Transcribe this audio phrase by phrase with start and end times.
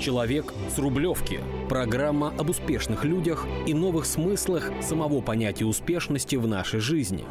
[0.00, 1.40] Человек с Рублевки.
[1.68, 7.22] Программа об успешных людях и новых смыслах самого понятия успешности в нашей жизни.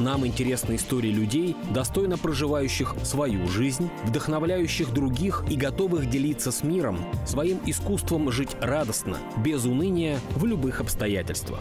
[0.00, 6.98] Нам интересны истории людей, достойно проживающих свою жизнь, вдохновляющих других и готовых делиться с миром
[7.26, 11.60] своим искусством жить радостно, без уныния, в любых обстоятельствах.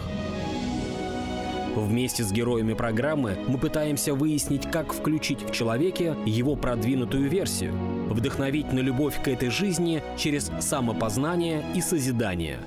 [1.75, 7.73] Вместе с героями программы мы пытаемся выяснить, как включить в человеке его продвинутую версию,
[8.09, 12.59] вдохновить на любовь к этой жизни через самопознание и созидание.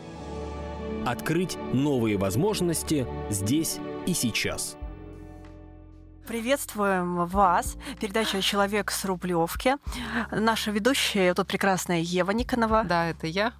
[1.06, 4.76] Открыть новые возможности здесь и сейчас.
[6.26, 7.76] Приветствуем вас.
[8.00, 9.76] Передача «Человек с Рублевки».
[10.30, 12.84] Наша ведущая, тут прекрасная Ева Никонова.
[12.84, 13.52] Да, это я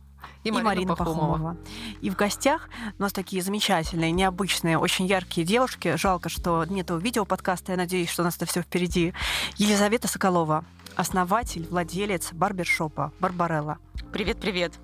[0.45, 1.33] и, Марина, Марина Пахомова.
[1.33, 1.57] Пахомова.
[2.01, 2.69] И в гостях
[2.99, 5.97] у нас такие замечательные, необычные, очень яркие девушки.
[5.97, 7.73] Жалко, что нету видео подкаста.
[7.73, 9.13] Я надеюсь, что у нас это все впереди.
[9.57, 10.65] Елизавета Соколова,
[11.01, 13.79] основатель, владелец барбершопа Барбарелла.
[14.13, 14.75] Привет, привет.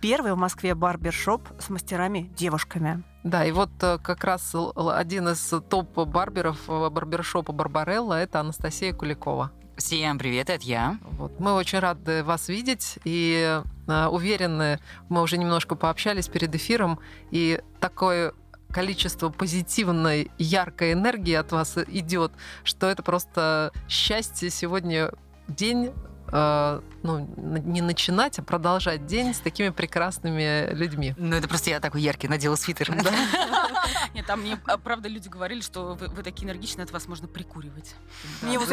[0.00, 3.04] Первый в Москве барбершоп с мастерами-девушками.
[3.22, 9.52] Да, и вот э, как раз один из топ-барберов э, барбершопа Барбарелла– это Анастасия Куликова.
[9.76, 10.98] Всем привет, это я.
[11.12, 11.38] Вот.
[11.38, 16.98] Мы очень рады вас видеть и э, уверены, мы уже немножко пообщались перед эфиром,
[17.30, 18.34] и такое
[18.72, 22.32] количество позитивной, яркой энергии от вас идет,
[22.64, 25.12] что это просто счастье сегодня
[25.48, 25.92] день
[26.32, 31.14] э, ну, не начинать, а продолжать день с такими прекрасными людьми.
[31.16, 32.92] Ну, это просто я такой яркий надела свитер.
[33.02, 33.10] Да.
[34.14, 37.26] Нет, там мне, а, правда, люди говорили, что вы, вы такие энергичные, от вас можно
[37.26, 37.94] прикуривать.
[38.42, 38.68] Мне вот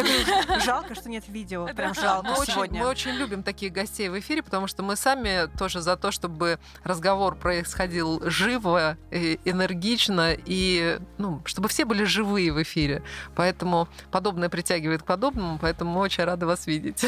[0.63, 1.67] жалко, что нет видео.
[1.75, 2.73] Прям жалко мы сегодня.
[2.73, 6.11] Очень, мы очень любим таких гостей в эфире, потому что мы сами тоже за то,
[6.11, 13.03] чтобы разговор происходил живо, энергично, и ну, чтобы все были живые в эфире.
[13.35, 17.03] Поэтому подобное притягивает к подобному, поэтому мы очень рады вас видеть.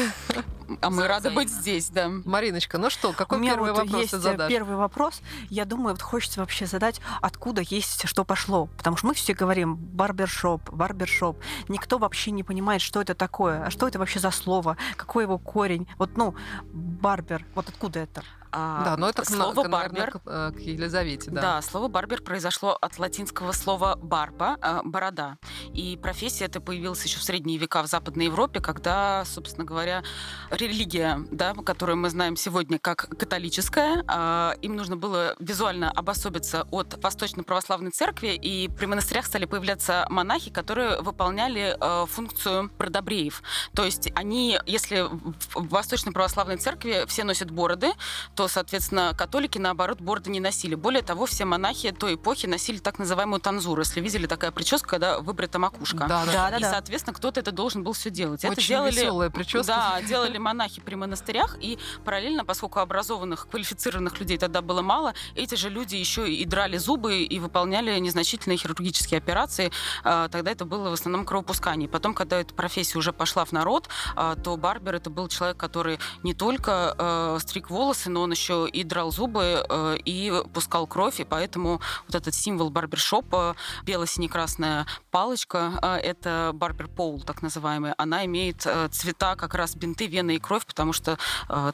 [0.80, 2.08] А мы рады быть здесь, да.
[2.08, 4.48] Мариночка, ну что, какой первый вот вопрос есть ты задашь?
[4.48, 5.20] Первый вопрос.
[5.50, 8.66] Я думаю, вот хочется вообще задать, откуда есть, что пошло.
[8.76, 11.38] Потому что мы все говорим барбершоп, барбершоп.
[11.68, 13.64] Никто вообще не понимает, что это такое.
[13.64, 14.76] А что это вообще за слово?
[14.96, 15.86] Какой его корень?
[15.98, 16.34] Вот, ну,
[16.72, 18.22] барбер, вот откуда это?
[18.56, 21.40] А, да, но это слово к, барбер к, э, к Елизавете, да.
[21.40, 25.38] Да, слово барбер произошло от латинского слова барба, э, борода.
[25.72, 30.04] И профессия эта появилась еще в средние века в Западной Европе, когда, собственно говоря,
[30.50, 37.02] религия, да, которую мы знаем сегодня как католическая, э, им нужно было визуально обособиться от
[37.02, 41.76] Восточно-православной церкви, и при монастырях стали появляться монахи, которые выполняли
[42.06, 43.42] функцию продобреев.
[43.74, 47.92] То есть они, если в Восточно-православной церкви все носят бороды,
[48.36, 50.74] то что, соответственно, католики, наоборот, бороды не носили.
[50.74, 53.80] Более того, все монахи той эпохи носили так называемую танзуру.
[53.80, 56.06] Если видели, такая прическа, когда выбрита макушка.
[56.06, 56.58] Да, да, да.
[56.58, 58.44] И, да, соответственно, кто-то это должен был все делать.
[58.44, 59.66] Очень это делали, веселая прическа.
[59.66, 65.54] Да, делали монахи при монастырях, и параллельно, поскольку образованных, квалифицированных людей тогда было мало, эти
[65.54, 69.72] же люди еще и драли зубы и выполняли незначительные хирургические операции.
[70.02, 71.88] А, тогда это было в основном кровопускание.
[71.88, 75.98] Потом, когда эта профессия уже пошла в народ, а, то барбер это был человек, который
[76.22, 81.20] не только а, стриг волосы, но он еще и драл зубы, э, и пускал кровь,
[81.20, 88.24] и поэтому вот этот символ барбершопа, бело-сине-красная палочка, э, это барбер поул, так называемый, она
[88.26, 91.18] имеет э, цвета как раз бинты, вены и кровь, потому что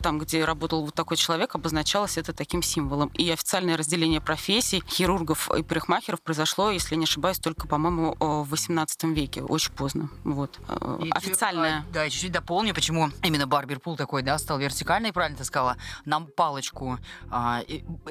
[0.03, 3.09] там, где работал вот такой человек, обозначалось это таким символом.
[3.15, 9.05] И официальное разделение профессий хирургов и парикмахеров произошло, если не ошибаюсь, только, по-моему, в 18
[9.05, 10.11] веке, очень поздно.
[10.25, 10.59] Вот.
[11.03, 11.85] И официальное.
[11.93, 15.77] Да, и чуть-чуть дополню, почему именно барбер пул такой, да, стал вертикальный, правильно ты сказала,
[16.05, 16.99] нам палочку
[17.31, 17.63] а,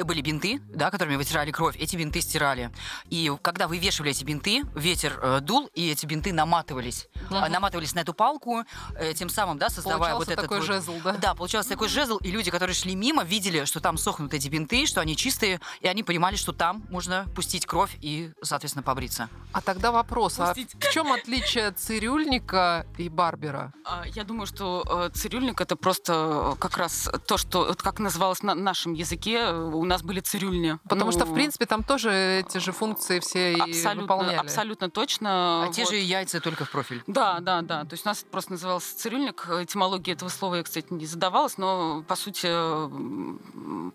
[0.06, 2.72] были бинты, да, которыми вытирали кровь, эти бинты стирали.
[3.10, 7.10] И когда вывешивали эти бинты, ветер э, дул, и эти бинты наматывались.
[7.30, 7.50] Угу.
[7.50, 8.64] наматывались на эту палку,
[8.96, 10.44] э, тем самым, да, создавая получался вот этот...
[10.46, 11.18] такой вот, жезл, да?
[11.18, 14.86] Да, получался такой жезл, и люди, которые шли мимо, видели, что там сохнут эти бинты,
[14.86, 19.30] что они чистые, и они понимали, что там можно пустить кровь и, соответственно, побриться.
[19.52, 20.76] А тогда вопрос, Пустить.
[20.76, 23.74] а в чем отличие цирюльника и барбера?
[23.84, 28.54] А, я думаю, что э, цирюльник это просто как раз то, что, как называлось на
[28.54, 30.78] нашем языке, у нас были цирюльни.
[30.90, 34.36] Потому ну, что, в принципе, там тоже эти же функции все абсолютно, и выполняли.
[34.36, 35.30] Абсолютно точно.
[35.64, 35.76] А вот.
[35.76, 37.02] те же яйца только в профиль.
[37.08, 37.86] Да, да, да.
[37.86, 39.48] То есть у нас просто назывался цирюльник.
[39.50, 42.48] Этимология этого слова я, кстати, не задавалась, но по сути,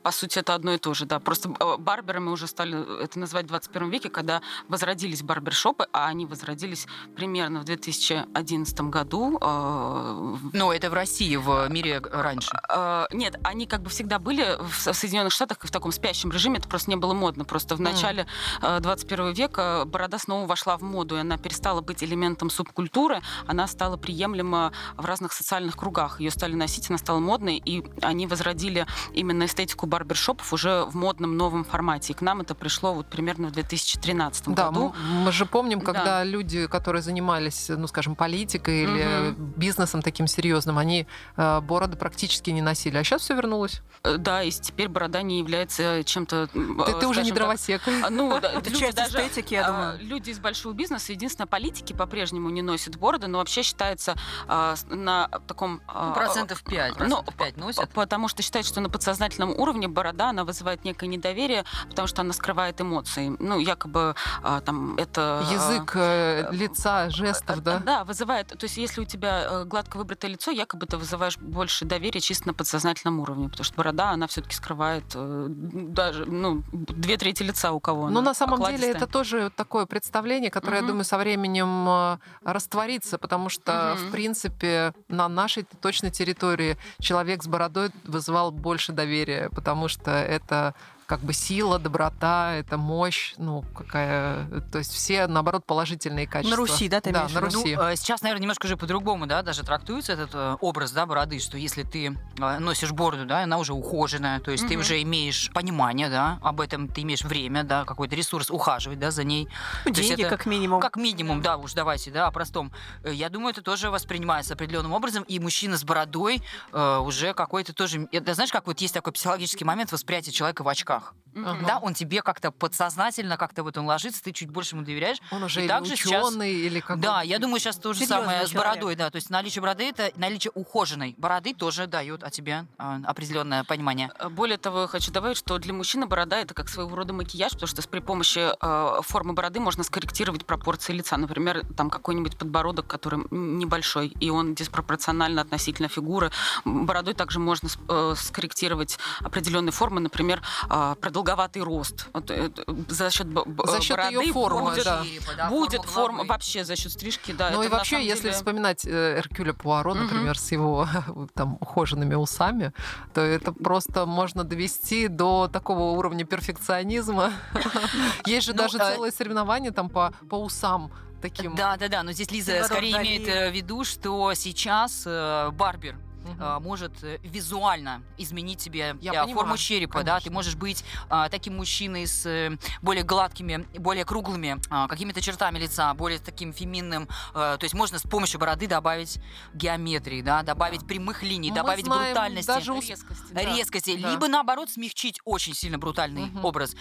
[0.03, 1.05] по сути это одно и то же.
[1.05, 1.21] Да.
[1.21, 6.25] Просто э, барберами уже стали это называть в 21 веке, когда возродились барбершопы, а они
[6.25, 9.39] возродились примерно в 2011 году.
[9.43, 12.59] Э, но это в России, в мире раньше.
[12.71, 16.59] Э, нет, они как бы всегда всегда были в Соединенных Штатах в таком спящем режиме,
[16.59, 17.45] это просто не было модно.
[17.45, 18.27] Просто в начале
[18.61, 18.81] mm.
[18.81, 23.97] 21 века борода снова вошла в моду, и она перестала быть элементом субкультуры, она стала
[23.97, 26.21] приемлема в разных социальных кругах.
[26.21, 31.37] Ее стали носить, она стала модной, и они возродили именно эстетику барбершопов уже в модном
[31.37, 32.13] новом формате.
[32.13, 34.95] И к нам это пришло вот примерно в 2013 да, году.
[35.25, 36.25] Мы же помним, когда да.
[36.25, 38.95] люди, которые занимались, ну, скажем, политикой угу.
[38.95, 41.07] или бизнесом таким серьезным, они
[41.37, 42.99] э, бороды практически не носили.
[42.99, 43.83] А сейчас все вернулось.
[44.05, 46.49] Э, да, и теперь борода не является чем-то...
[46.49, 47.83] Ты, ты уже не дровосек.
[47.83, 49.99] Так, ну, да, это часть даже, эстетики, я думаю.
[50.01, 54.15] Люди из большого бизнеса, единственное, политики по-прежнему не носят бороды, но вообще считается
[54.47, 55.81] а, на таком...
[55.89, 57.89] А, ну, процентов 5, процентов ну, 5 носят.
[57.91, 62.35] Потому что считают, что на подсознательном уровне борода, она вызывает некое недоверие, потому что она
[62.35, 63.35] скрывает эмоции.
[63.39, 65.47] Ну, якобы а, там это...
[65.51, 67.79] Язык а, лица, жестов, да?
[67.79, 68.49] Да, вызывает...
[68.49, 72.49] То есть если у тебя э, гладко выбритое лицо, якобы ты вызываешь больше доверия чисто
[72.49, 77.73] на подсознательном уровне, потому что борода, она все-таки скрывает э, даже, ну, две трети лица
[77.73, 78.11] у кого.
[78.11, 80.85] Ну, на самом деле, это тоже такое представление, которое, угу.
[80.85, 84.09] я думаю, со временем э, растворится, потому что, угу.
[84.09, 90.75] в принципе, на нашей точной территории человек с бородой вызывал больше доверия, потому что это
[91.07, 94.47] как бы сила, доброта, это мощь, ну, какая...
[94.73, 96.57] То есть все, наоборот, положительные качества.
[96.57, 97.77] На Руси, да, ты Да, на Руси.
[97.77, 101.59] Ну, сейчас, наверное, немножко же по-другому, да, даже трактуется этот э, образ, да, бороды, что
[101.59, 104.73] если ты э, носишь бороду, да, она уже ухоженная, то есть угу.
[104.73, 109.11] ты уже имеешь понимание, да, об этом ты имеешь время, да, какой-то ресурс ухаживать, да,
[109.11, 109.49] за ней.
[109.85, 110.81] Деньги, это, как минимум.
[110.81, 112.73] Как минимум, да, уж давайте, да, о простом.
[113.05, 116.43] Я думаю, это тоже воспринимается определенным образом, и мужчина с бородой
[116.73, 118.09] э, уже какой-то тоже...
[118.11, 121.15] Это, знаешь, как вот есть такой психологический момент восприятия человека в очках очках.
[121.35, 121.67] Угу.
[121.67, 125.19] Да, он тебе как-то подсознательно как-то вот он ложится, ты чуть больше ему доверяешь.
[125.33, 128.53] Он уже и также сейчас, или как Да, я думаю, сейчас то же самое с
[128.53, 129.11] бородой, да.
[129.11, 134.11] То есть наличие бороды это наличие ухоженной бороды тоже дает о тебе а, определенное понимание.
[134.19, 137.67] Э, более того, хочу добавить, что для мужчины борода это как своего рода макияж, потому
[137.69, 141.17] что при помощи э, формы бороды можно скорректировать пропорции лица.
[141.17, 146.31] Например, там какой-нибудь подбородок, который небольшой, и он диспропорционально относительно фигуры.
[146.65, 152.07] Бородой также можно э, скорректировать определенные формы, например, э, продолговатый рост.
[152.13, 152.51] Вот, э,
[152.89, 153.27] за счет,
[153.65, 155.05] за счет бороды ее формы, будет, да.
[155.37, 157.51] да, будет форма вообще за счет стрижки, да.
[157.51, 158.35] Ну и вообще, если деле...
[158.35, 160.01] вспоминать э, Эркюля Пуаро, угу.
[160.01, 160.89] например, с его
[161.35, 162.73] там ухоженными усами,
[163.13, 167.33] то это просто можно довести до такого уровня перфекционизма.
[168.27, 170.93] Есть же ну, даже э, целое соревнование там по, по усам
[171.23, 171.55] таким.
[171.55, 172.03] Да, да, да.
[172.03, 176.61] Но здесь Лиза скорее имеет в виду, что сейчас Барбер угу.
[176.61, 180.15] может э, визуально изменить тебе Я форму понимаю, черепа, конечно.
[180.15, 185.21] да, ты можешь быть а, таким мужчиной с э, более гладкими, более круглыми а, какими-то
[185.21, 189.19] чертами лица, более таким феминным, а, то есть можно с помощью бороды добавить
[189.55, 190.87] геометрии, да, добавить да.
[190.87, 193.43] прямых линий, Мы добавить брутальности, даже резкости, да.
[193.43, 194.11] резкости да.
[194.11, 196.49] либо наоборот смягчить очень сильно брутальный угу.
[196.49, 196.75] образ.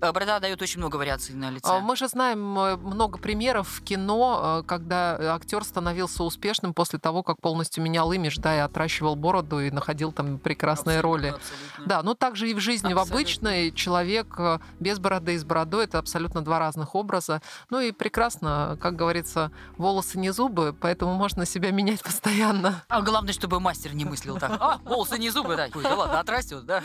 [0.00, 1.80] Борода дает очень много вариаций на лице.
[1.80, 7.82] Мы же знаем много примеров в кино, когда актер становился успешным после того, как полностью
[7.82, 11.34] менял имидж, да, и от отращивал бороду и находил там прекрасные абсолютно, роли.
[11.34, 11.84] Абсолютно.
[11.86, 13.04] Да, ну также и в жизни, абсолютно.
[13.04, 17.42] в обычной человек э, без бороды и с бородой это абсолютно два разных образа.
[17.70, 22.84] Ну и прекрасно, как говорится, волосы не зубы, поэтому можно себя менять постоянно.
[22.88, 24.52] А главное, чтобы мастер не мыслил так.
[24.60, 25.68] А, волосы не зубы, да.
[25.68, 26.82] Да ладно, отрастет, да.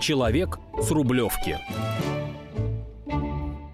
[0.00, 1.58] Человек с Рублевки.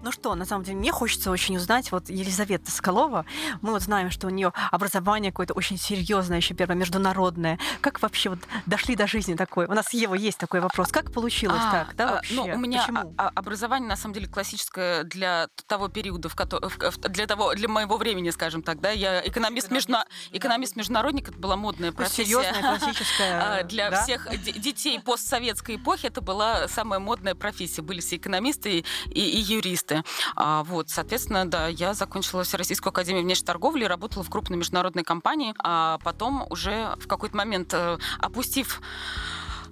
[0.09, 3.27] Ну что, на самом деле, мне хочется очень узнать, вот Елизавета Соколова,
[3.61, 7.59] мы вот знаем, что у нее образование какое-то очень серьезное, еще первое, международное.
[7.79, 9.67] Как вообще вот дошли до жизни такой?
[9.67, 10.87] У нас Ева есть такой вопрос.
[10.87, 12.33] Как получилось а, так, да, вообще?
[12.33, 13.13] Ну, у меня Почему?
[13.19, 16.71] А, образование, на самом деле, классическое для того периода, в котором,
[17.03, 20.07] для того, для моего времени, скажем так, да, я экономист, междуна...
[20.31, 22.23] экономист международник, это была модная профессия.
[22.23, 23.63] Серьезная, классическая.
[23.65, 24.01] Для да?
[24.01, 24.27] всех
[24.59, 27.83] детей постсоветской эпохи это была самая модная профессия.
[27.83, 29.98] Были все экономисты и, и юристы.
[30.35, 35.53] А, вот, соответственно, да, я закончила Всероссийскую академию внешней торговли, работала в крупной международной компании,
[35.59, 38.81] а потом уже в какой-то момент, э, опустив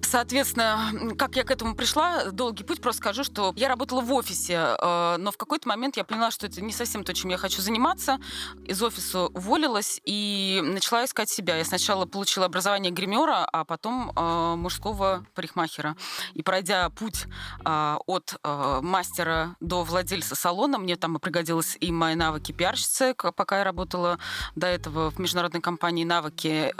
[0.02, 4.76] Соответственно, как я к этому пришла, долгий путь, просто скажу, что я работала в офисе,
[4.80, 7.60] э, но в какой-то момент я поняла, что это не совсем то, чем я хочу
[7.62, 8.18] заниматься.
[8.64, 11.56] Из офиса уволилась и начала искать себя.
[11.56, 15.96] Я сначала получила образование гримера, а потом э, мужского парикмахера.
[16.34, 17.26] И пройдя путь
[17.64, 23.64] э, от мастера до владельца салона, мне там пригодились и мои навыки пиарщицы, пока я
[23.64, 24.18] работала
[24.54, 26.72] до этого в международной компании, навыки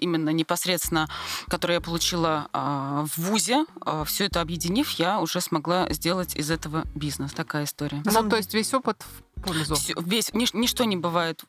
[0.00, 1.08] именно непосредственно,
[1.48, 3.64] которые я получила э, в ВУЗе.
[3.84, 7.32] Э, все это объединив, я уже смогла сделать из этого бизнес.
[7.32, 8.00] Такая история.
[8.04, 9.04] Ну, то есть весь опыт
[9.42, 9.74] пользу.
[9.74, 11.42] Всё- весь, нич- ничто не бывает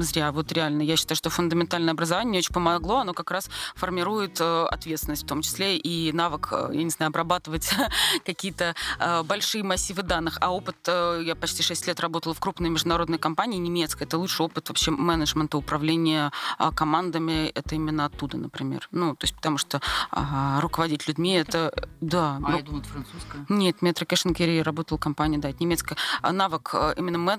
[0.00, 0.32] зря.
[0.32, 2.98] Вот реально, я считаю, что фундаментальное образование очень помогло.
[2.98, 7.08] Оно как раз формирует э, ответственность, в том числе и навык, э, я не знаю,
[7.08, 7.70] обрабатывать
[8.26, 10.38] какие-то э, большие массивы данных.
[10.40, 14.04] А опыт, э, я почти 6 лет работала в крупной международной компании немецкой.
[14.04, 17.48] Это лучший опыт вообще менеджмента, управления а, командами.
[17.54, 18.88] Это именно оттуда, например.
[18.90, 23.46] Ну, то есть потому что а, руководить людьми, это, да, А ру- я думала, французская.
[23.48, 25.96] нет, Метро Кэш Керри работала компания, да, немецкая.
[26.22, 27.37] А навык э, именно менеджмента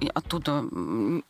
[0.00, 0.62] и оттуда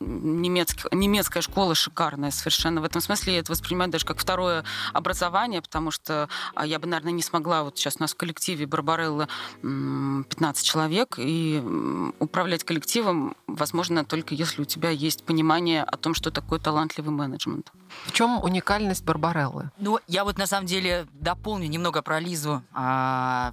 [0.00, 2.81] немецких, немецкая школа шикарная совершенно.
[2.81, 6.87] В этом смысле я это воспринимаю даже как второе образование, потому что а, я бы,
[6.87, 9.29] наверное, не смогла, вот сейчас у нас в коллективе Барбарелла
[9.62, 11.62] м, 15 человек, и
[12.19, 17.73] управлять коллективом возможно только если у тебя есть понимание о том, что такое талантливый менеджмент.
[18.07, 19.71] В чем уникальность Барбареллы?
[19.79, 22.62] Ну, я вот на самом деле дополню немного про Лизу.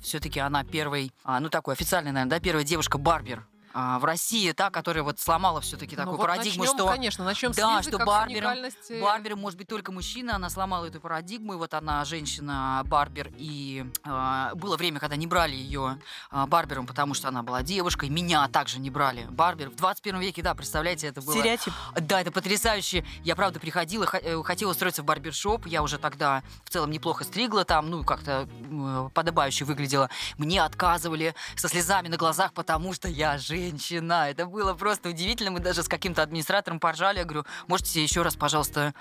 [0.02, 4.72] все-таки она первый, а, ну такой официальный, наверное, да, первая девушка-барбер а, в России, та,
[4.72, 7.90] которая вот сломала все-таки Ну, такую вот парадигму, начнем, что конечно, начнем с да, Лизы,
[7.90, 9.00] что с барбером- уникальности.
[9.02, 10.36] барбером может быть только мужчина.
[10.36, 13.32] Она сломала эту парадигму, и вот она женщина-барбер.
[13.38, 16.00] И а, было время, когда не брали ее
[16.32, 18.10] а, барбером, потому что она была девушкой.
[18.10, 19.70] Меня также не брали барбер.
[19.70, 21.36] В 21 веке, да, представляете, это было...
[21.36, 21.74] Стереотип.
[22.02, 23.06] Да, это потрясающе.
[23.24, 25.68] Я, правда, приходила, э, хотела устроиться в барбершоп.
[25.68, 30.10] Я уже тогда в целом неплохо стригла там, ну, как-то э, подобающе выглядела.
[30.38, 33.67] Мне отказывали со слезами на глазах, потому что я женщина.
[33.72, 35.52] Это было просто удивительно.
[35.52, 37.20] Мы даже с каким-то администратором поржали.
[37.20, 38.94] Я говорю, можете еще раз, пожалуйста,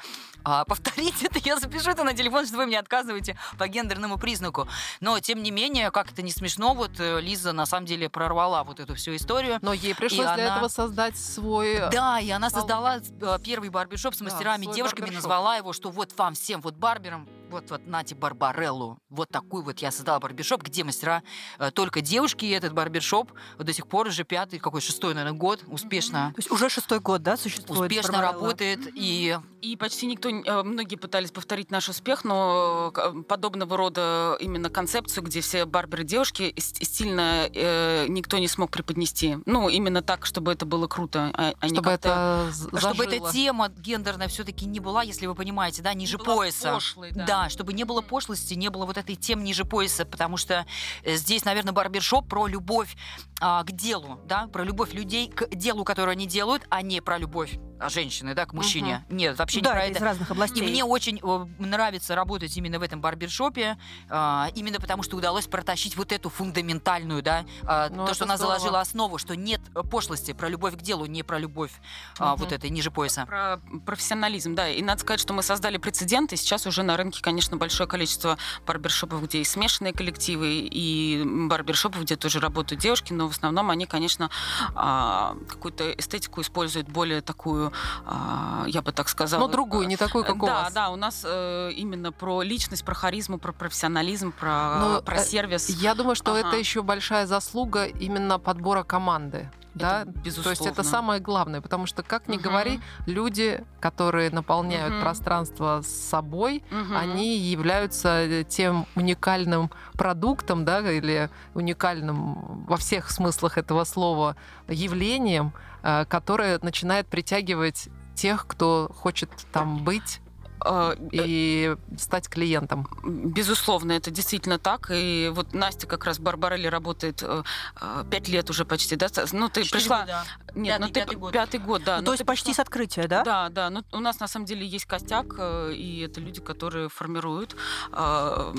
[0.45, 1.39] а, повторить это?
[1.41, 4.69] Я запишу это на телефон, что вы мне отказываете по гендерному признаку.
[5.01, 8.65] Но, тем не менее, как это не смешно, вот э, Лиза на самом деле прорвала
[8.65, 9.59] вот эту всю историю.
[9.63, 11.81] Но ей пришлось И для она- этого создать свой...
[11.91, 15.15] Да, и она создала э, первый барбершоп с мастерами, девушками, барбершоп.
[15.23, 18.99] назвала его, что вот вам всем, вот барберам, вот, вот нате Барбареллу.
[19.09, 21.23] Вот такой вот я создала барбершоп, где мастера
[21.59, 25.63] э, только девушки, и этот барбершоп до сих пор уже пятый, какой шестой, наверное, год
[25.67, 28.33] успешно, То есть уже шестой год, да, существует успешно Барбарелла?
[28.35, 28.81] работает.
[28.95, 34.37] И И почти никто, не- э, многие пытались повторить наш успех, но э, подобного рода
[34.41, 39.39] именно концепцию, где все барберы девушки, стильно э, никто не смог преподнести.
[39.47, 43.27] Ну, именно так, чтобы это было круто, а, а не чтобы это з- чтобы зажило.
[43.27, 46.73] эта тема гендерная все-таки не была, если вы понимаете, да, ниже была пояса.
[46.73, 47.25] пошлой, да.
[47.27, 50.67] Да, чтобы не было пошлости, не было вот этой тем ниже пояса, потому что
[51.03, 52.97] э, здесь, наверное, барбершоп про любовь
[53.41, 57.19] а, к делу, да, про любовь людей к делу, которое они делают, а не про
[57.19, 57.59] любовь
[57.89, 59.05] женщины, да, к мужчине.
[59.09, 60.63] Нет, вообще Да, не про это из разных И областей.
[60.63, 63.79] мне очень э, нравится работать именно в этом барбершопе,
[64.09, 68.37] а, именно потому что удалось протащить вот эту фундаментальную, да, а, Ну, то, что она
[68.37, 68.59] здорово.
[68.59, 71.73] заложила основу, что нет э, пошлости, про любовь к делу, не про любовь
[72.19, 72.37] а, Мгм.
[72.45, 73.27] вот этой ниже пояса.
[73.27, 74.69] Про профессионализм, да.
[74.69, 78.39] И надо сказать, что мы создали прецедент, и сейчас уже на рынке, конечно, большое количество
[78.67, 83.87] барбершопов, где и смешанные коллективы, и барбершопов, где тоже работают девушки, но в основном они,
[83.87, 84.31] конечно,
[84.75, 87.66] а, какую-то эстетику используют более такую,
[88.05, 89.41] а, я бы так сказала...
[89.41, 90.73] Но другую, не такую, как у да, вас.
[90.73, 95.25] да, у нас э, именно про личность, про харизму, про профессионализм, про, Ну, про э,
[95.25, 95.69] сервис.
[95.69, 96.49] Я думаю, что Ага.
[96.49, 99.51] это еще большая заслуга именно подбора команды.
[99.75, 100.03] Да?
[100.03, 100.83] Это То есть это безусловно.
[100.85, 102.43] самое главное, потому что, как ни Мгм.
[102.43, 105.03] говори, люди, которые наполняют Мгм.
[105.03, 106.97] пространство собой, Мгм.
[106.97, 115.53] они являются э, тем уникальным продуктом, да, или уникальным во всех смыслах этого слова явлением,
[115.87, 120.21] э, которое начинает притягивать тех, кто хочет там быть
[120.65, 122.89] Э, и стать клиентом.
[123.05, 124.91] Безусловно, это действительно так.
[124.93, 127.43] И вот Настя как раз в Барбарелле работает э,
[127.81, 129.09] э, пять лет уже почти, да?
[129.33, 130.01] Ну, ты Четыре пришла...
[130.01, 130.25] года.
[130.57, 131.33] Нет, ну Пятый- ты пятый год.
[131.33, 131.97] пятый год, да.
[131.97, 133.23] Ну, но то есть почти пришла- с открытия, да?
[133.25, 133.71] Да, да.
[133.71, 137.55] Ну, у нас на самом деле есть костяк, э, и это люди, которые формируют
[137.93, 138.55] э,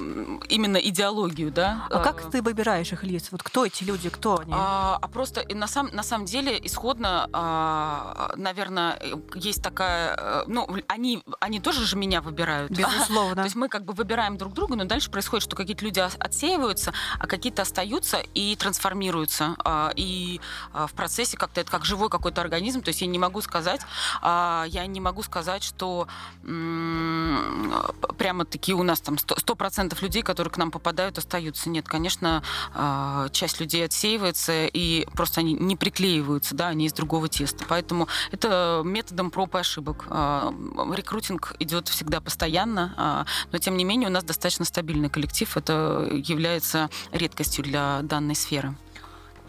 [0.49, 1.87] именно идеологию, да.
[1.89, 3.27] А Э, как ты выбираешь их лиц?
[3.31, 4.53] Вот кто эти люди, кто они?
[4.55, 10.15] А, а просто на, сам, на самом деле исходно, а, наверное, э, есть такая...
[10.17, 12.69] э, Ну, они, они тоже же меня выбирают.
[12.75, 13.41] То Безусловно.
[13.41, 17.27] есть мы как бы выбираем друг друга, но дальше происходит, что какие-то люди отсеиваются, а
[17.27, 19.55] какие-то остаются и трансформируются.
[19.63, 20.39] А, И
[20.73, 22.81] а, в процессе как-то это как живой какой-то организм.
[22.81, 23.81] То есть я не могу сказать,
[24.21, 26.07] а, я не могу сказать, что
[28.17, 31.69] прямо такие у нас там сто процентов людей, которые к нам попадают, остаются.
[31.69, 37.27] Нет, конечно, а, часть людей отсеивается, и просто они не приклеиваются, да, они из другого
[37.27, 37.65] теста.
[37.67, 40.05] Поэтому это методом проб и ошибок.
[40.09, 40.53] А,
[40.93, 45.55] Рекрутинг идет всегда постоянно, но тем не менее у нас достаточно стабильный коллектив.
[45.55, 48.75] Это является редкостью для данной сферы.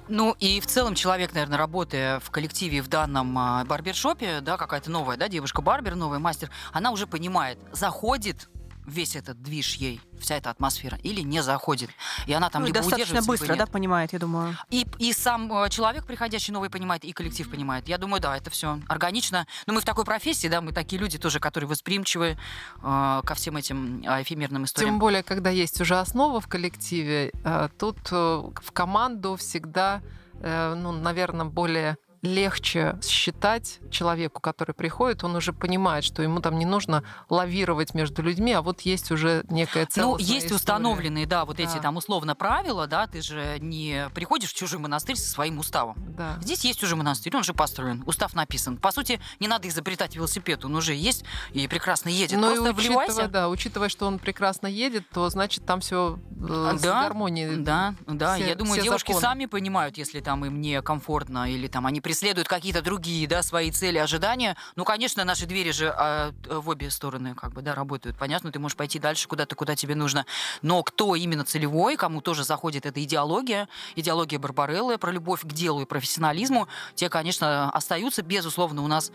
[0.09, 4.91] Ну и в целом человек, наверное, работая в коллективе в данном а, барбершопе, да, какая-то
[4.91, 8.49] новая, да, девушка-барбер, новый мастер, она уже понимает, заходит
[8.89, 11.91] весь этот движ ей, вся эта атмосфера, или не заходит.
[12.27, 14.57] И она там Ну, либо достаточно удерживается, быстро, либо да, понимает, я думаю.
[14.71, 17.89] И, и сам э, человек, приходящий новый, понимает, и коллектив понимает.
[17.89, 19.47] Я думаю, да, это все органично.
[19.67, 22.37] Но мы в такой профессии, да, мы такие люди тоже, которые восприимчивы
[22.83, 24.95] э, ко всем этим э, эфемерным историям.
[24.95, 30.03] Тем более, когда есть уже основа в коллективе, э, тут э, в команду всегда,
[30.41, 36.59] э, ну, наверное, более легче считать человеку, который приходит, он уже понимает, что ему там
[36.59, 40.57] не нужно лавировать между людьми, а вот есть уже некая Ну, целостная есть история.
[40.57, 41.81] установленные, да, вот эти Да.
[41.81, 45.97] там условно правила, да, ты же не приходишь в чужой монастырь со своим уставом.
[46.17, 46.39] Да.
[46.43, 48.77] Здесь есть уже монастырь, он же построен, устав написан.
[48.79, 52.39] По сути, не надо изобретать велосипед, он уже есть и прекрасно едет.
[52.39, 53.29] Ну и Просто учитывая, вливайся.
[53.29, 57.57] да, учитывая, что он прекрасно едет, то значит там все с Да, гармонией.
[57.57, 59.21] Да, да, все- я думаю, девушки законы.
[59.27, 63.99] сами понимают, если там им некомфортно или там они преследуют какие-то другие, да, свои цели,
[63.99, 64.57] ожидания.
[64.77, 68.17] Ну, конечно, наши двери же а, в обе стороны как бы, да, работают.
[68.17, 70.25] Понятно, ты можешь пойти дальше куда-то, куда тебе нужно.
[70.63, 75.83] Но кто именно целевой, кому тоже заходит эта идеология, идеология Барбареллы про любовь к делу
[75.83, 78.23] и профессионализму, те, конечно, остаются.
[78.23, 79.13] Безусловно, у нас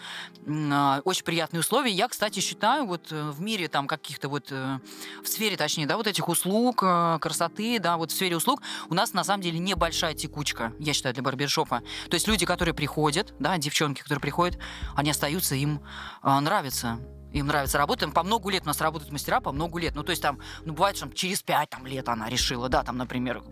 [0.47, 1.91] а, очень приятные условия.
[1.91, 4.77] Я, кстати, считаю, вот э, в мире там каких-то вот, э,
[5.23, 8.93] в сфере, точнее, да, вот этих услуг, э, красоты, да, вот в сфере услуг у
[8.93, 11.81] нас на самом деле небольшая текучка, я считаю, для барбершопа.
[12.11, 14.59] То есть люди, которые приходят, да, девчонки, которые приходят,
[14.93, 15.81] они остаются, им
[16.21, 16.99] э, нравится.
[17.33, 18.07] Им нравится работа.
[18.09, 19.95] По много лет у нас работают мастера, по много лет.
[19.95, 22.83] Ну, то есть там, ну, бывает, что там, через пять там, лет она решила, да,
[22.83, 23.43] там, например,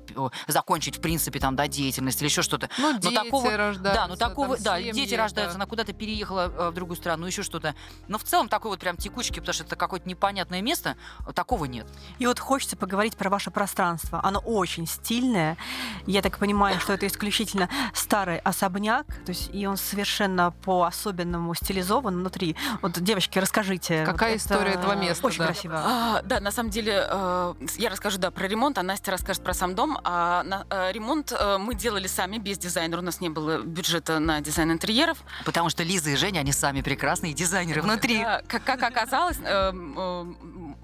[0.48, 2.70] закончить, в принципе, там, да, деятельность или еще что-то.
[2.78, 4.02] Ну, Но дети такого- рождаются.
[4.02, 5.24] Да, ну такого, там да, семьи, дети да.
[5.24, 7.76] рождаются, она куда-то переехала э, в другую страну, еще что-то.
[8.08, 10.96] Но в целом такой вот прям текучки, потому что это какое-то непонятное место,
[11.34, 11.88] такого нет.
[12.20, 14.20] И вот хочется поговорить про ваше пространство.
[14.24, 15.58] Оно очень стильное.
[16.06, 22.16] Я так понимаю, что это исключительно старый особняк, то есть и он совершенно по-особенному стилизован
[22.20, 22.56] внутри.
[22.82, 23.40] Вот, девочки,
[23.72, 24.06] расскажите.
[24.06, 25.46] Какая вот история этого места, Очень да.
[25.46, 25.82] красиво.
[25.84, 29.54] А, да, на самом деле, э, я расскажу, да, про ремонт, а Настя расскажет про
[29.54, 29.98] сам дом.
[30.04, 33.00] А, на- э, ремонт э, мы делали сами, без дизайнера.
[33.00, 35.18] У нас не было бюджета на дизайн интерьеров.
[35.46, 38.20] Потому что Лиза и Женя, они сами прекрасные дизайнеры внутри.
[38.20, 40.26] Да, как, как оказалось, э, э,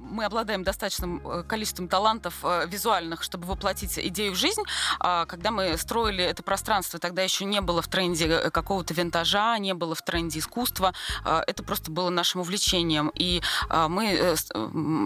[0.10, 4.62] мы обладаем достаточным э, количеством талантов э, визуальных, чтобы воплотить идею в жизнь.
[5.00, 9.58] А Когда мы строили это пространство, тогда еще не было в тренде э, какого-то винтажа,
[9.60, 10.94] не было в тренде искусства.
[11.24, 13.12] А, Это просто было нашим увлечением.
[13.16, 14.06] И а, мы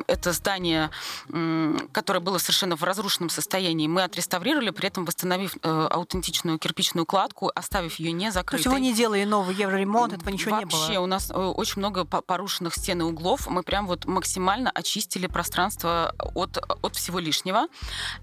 [0.08, 0.89] это здание,
[1.91, 7.95] которое было совершенно в разрушенном состоянии, мы отреставрировали, при этом восстановив аутентичную кирпичную кладку, оставив
[7.99, 8.67] ее не То есть закрытой.
[8.69, 11.04] вы не делали новый евроремонт, этого ничего не Вообще, было?
[11.04, 13.47] у нас очень много по- порушенных стен и углов.
[13.47, 17.67] Мы прям вот максимально очистили пространство от, от всего лишнего.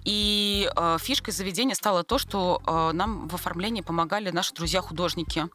[0.04, 5.46] И э, фишкой заведения стало то, что э, нам в оформлении помогали наши друзья-художники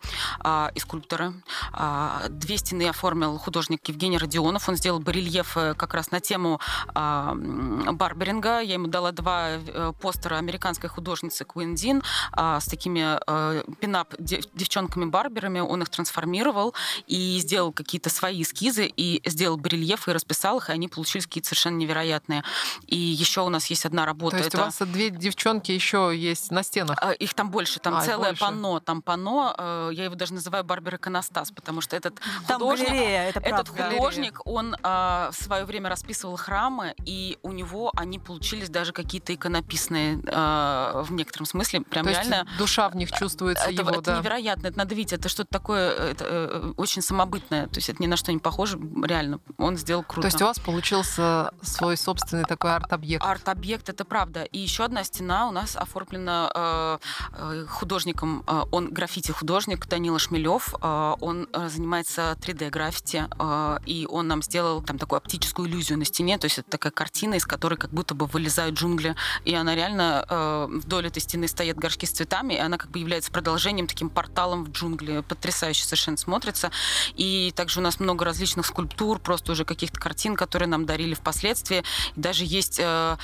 [0.44, 1.34] э, и скульпторы.
[1.72, 4.68] А, Две стены оформил художник Евгений Родионов.
[4.70, 6.60] Он сделал барельефы как раз на тему
[6.96, 8.60] м, барберинга.
[8.60, 14.14] Я ему дала два э, постера американской художницы Куин Дин а, с такими э, пинап
[14.20, 15.60] дев- девчонками-барберами.
[15.60, 16.74] Он их трансформировал
[17.08, 21.50] и сделал какие-то свои эскизы, и сделал барельефы, и расписал их, и они получились какие-то
[21.50, 22.44] совершенно невероятные.
[22.88, 24.38] И еще у нас есть одна работа.
[24.38, 24.62] То есть это...
[24.62, 26.98] у вас две девчонки еще есть на стенах.
[27.02, 28.42] А, Их там больше, там А, целое больше.
[28.42, 32.16] панно, там панно, э, я его даже называю Барбер иконостас, потому что этот
[32.48, 33.96] Там художник, галерея, это этот правда.
[33.96, 39.34] художник, он а, в свое время расписывал храмы, и у него они получились даже какие-то
[39.34, 42.48] иконописные а, в некотором смысле, прям То есть реально.
[42.58, 44.20] душа в них чувствуется Это, его, это да.
[44.20, 48.08] невероятно, это надо видеть, это что-то такое это, э, очень самобытное, то есть это ни
[48.08, 50.22] на что не похоже, реально, он сделал круто.
[50.22, 50.60] То есть у вас
[50.94, 53.26] получился свой собственный такой арт-объект.
[53.26, 54.44] Арт-объект, это правда.
[54.44, 56.98] И еще одна стена у нас оформлена э,
[57.34, 64.44] э, художником, э, он граффити-художник Данила Шмелев, э, он занимается 3D-граффити, э, и он нам
[64.44, 67.92] сделал там такую оптическую иллюзию на стене, то есть это такая картина, из которой как
[67.92, 72.54] будто бы вылезают джунгли, и она реально э, вдоль этой стены стоят горшки с цветами,
[72.54, 76.72] и она как бы является продолжением, таким порталом в джунгли, потрясающе совершенно смотрится.
[77.16, 81.84] И также у нас много различных скульптур, просто уже каких-то картин, которые нам дарили впоследствии.
[82.16, 83.18] И даже есть э,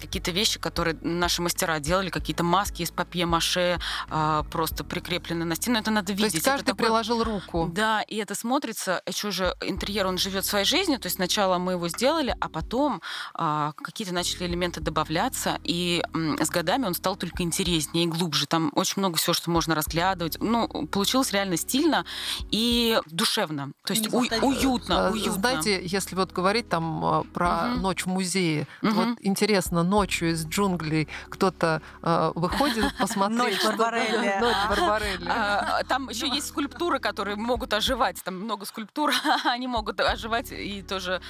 [0.00, 3.78] какие-то вещи, которые наши мастера делали, какие-то маски из папье-маше
[4.10, 5.78] э, просто прикреплены на стену.
[5.78, 6.34] Это надо То видеть.
[6.34, 7.70] есть Это каждый такой- приложил руку.
[7.72, 11.72] да, и это смотрится, еще же интерьер, он живет своей жизнью, то есть сначала мы
[11.72, 13.00] его сделали, а потом
[13.34, 18.46] а, какие-то начали элементы добавляться, и м, с годами он стал только интереснее и глубже.
[18.46, 20.38] Там очень много всего, что можно разглядывать.
[20.40, 22.04] Ну, получилось реально стильно
[22.50, 25.32] и душевно, то есть у- уютно, А, уютно.
[25.32, 27.82] Знаете, если вот говорить там э, про Мгм.
[27.82, 28.66] ночь в музее.
[28.82, 28.94] Мгм.
[28.94, 33.38] Вот интересно, ночью из джунглей кто-то э, выходит посмотреть.
[33.38, 34.36] Ночь Барбарелли.
[34.40, 34.68] Ночь А.
[34.68, 35.28] Барбарелли.
[35.28, 38.22] А, Там еще есть скульптуры, которые могут оживать.
[38.24, 39.12] Там много скульптур,
[39.44, 41.20] они могут оживать и тоже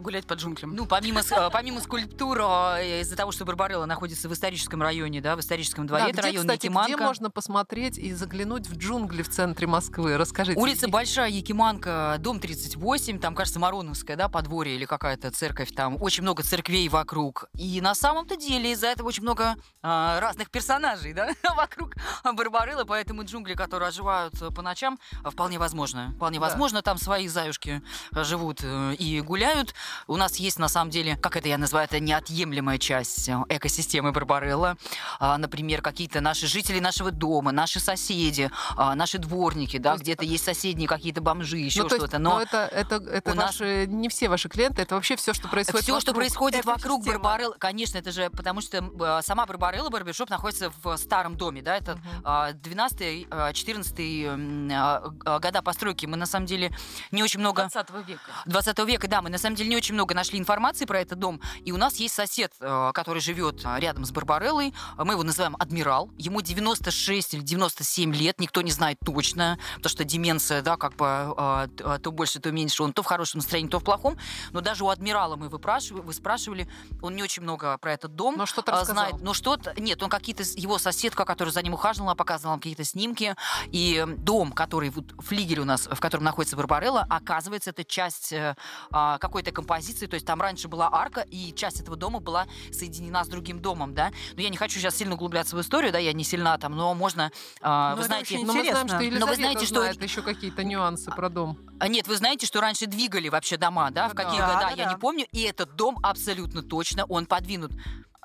[0.00, 0.74] гулять по джунглям.
[0.74, 1.20] Ну, помимо,
[1.52, 6.10] помимо скульптур, из-за того, что Барбарелла находится в историческом районе, да, в историческом дворе, Да,
[6.10, 7.04] это где, район кстати, где Якиманка.
[7.04, 10.16] можно посмотреть и заглянуть в джунгли в центре Москвы?
[10.16, 10.58] Расскажите.
[10.58, 15.96] Улица Большая, Якиманка, дом 38, там, кажется, Мароновская, да, подворье или какая-то церковь там.
[16.02, 17.46] Очень много церквей вокруг.
[17.54, 21.94] И на самом-то деле из-за этого очень много а, разных персонажей, да, вокруг
[22.24, 26.12] Барбарылы, поэтому джунгли, которые оживают э, по ночам, а, вполне возможно.
[26.16, 26.44] Вполне Да.
[26.46, 27.80] возможно, там свои заюшки
[28.14, 29.74] э, живут э, и гуляют.
[30.08, 34.12] У нас есть, на самом деле, как это я называю, это неотъемлемая часть э, экосистемы
[34.12, 34.76] Барбарелла.
[35.20, 40.44] А, Например, какие-то наши жители нашего дома, наши соседи, а, наши дворники, да, где-то есть
[40.44, 42.18] соседние какие-то бомжи, еще Ну, то есть, что-то.
[42.18, 45.32] ну, Но это, это, это у нас- ваши, не все ваши клиенты, это вообще все,
[45.32, 46.16] что происходит все, что вокруг.
[46.16, 47.04] происходит вокруг.
[47.04, 51.76] Барбареллы, конечно, это же потому что э, сама Барбарелла Барбершоп находится в старом доме, да,
[51.76, 56.06] это а, 12-14 м, а, а, года постройки.
[56.06, 56.72] Мы на самом деле
[57.10, 58.20] не очень много 20 века.
[58.46, 61.40] 20 века, да, мы на самом деле не очень много нашли информации про этот дом.
[61.64, 64.74] И у нас есть сосед, который живет рядом с Барбареллой.
[64.96, 66.10] Мы его называем Адмирал.
[66.18, 71.68] Ему 96 или 97 лет, никто не знает точно, потому что деменция, да, как бы
[72.02, 72.82] то больше, то меньше.
[72.82, 74.18] Он то в хорошем настроении, то в плохом.
[74.52, 76.68] Но даже у Адмирала мы выпрашивали, вы спрашивали,
[77.02, 79.08] он не очень много про этот дом Но что-то а, рассказал.
[79.08, 79.22] знает.
[79.22, 79.74] Но что-то...
[79.80, 80.42] Нет, он какие-то...
[80.56, 83.34] Его соседка, которая за ним ухаживала, показывала нам какие-то снимки.
[83.66, 84.90] И дом, который...
[84.90, 88.54] Вот, флигель у нас, в котором находится Барбарелла, оказывается, это часть э,
[88.90, 90.06] а, какой-то композиции.
[90.06, 93.94] То есть там раньше была арка, и часть этого дома была соединена с другим домом,
[93.94, 94.10] да.
[94.34, 96.94] Но я не хочу сейчас сильно углубляться в историю, да, я не сильна там, но
[96.94, 97.30] можно...
[97.60, 98.34] а, Ну, вы это знаете...
[98.36, 101.58] очень Но мы знаем, что Но вы знаете, что- знает еще какие-то нюансы про дом.
[101.80, 104.08] А, Нет, вы знаете, что раньше двигали вообще дома, да?
[104.08, 104.46] В Да, какие да.
[104.54, 104.92] года, Да, я да.
[104.92, 105.26] не помню.
[105.32, 107.72] И этот дом абсолютно точно, он подвинут.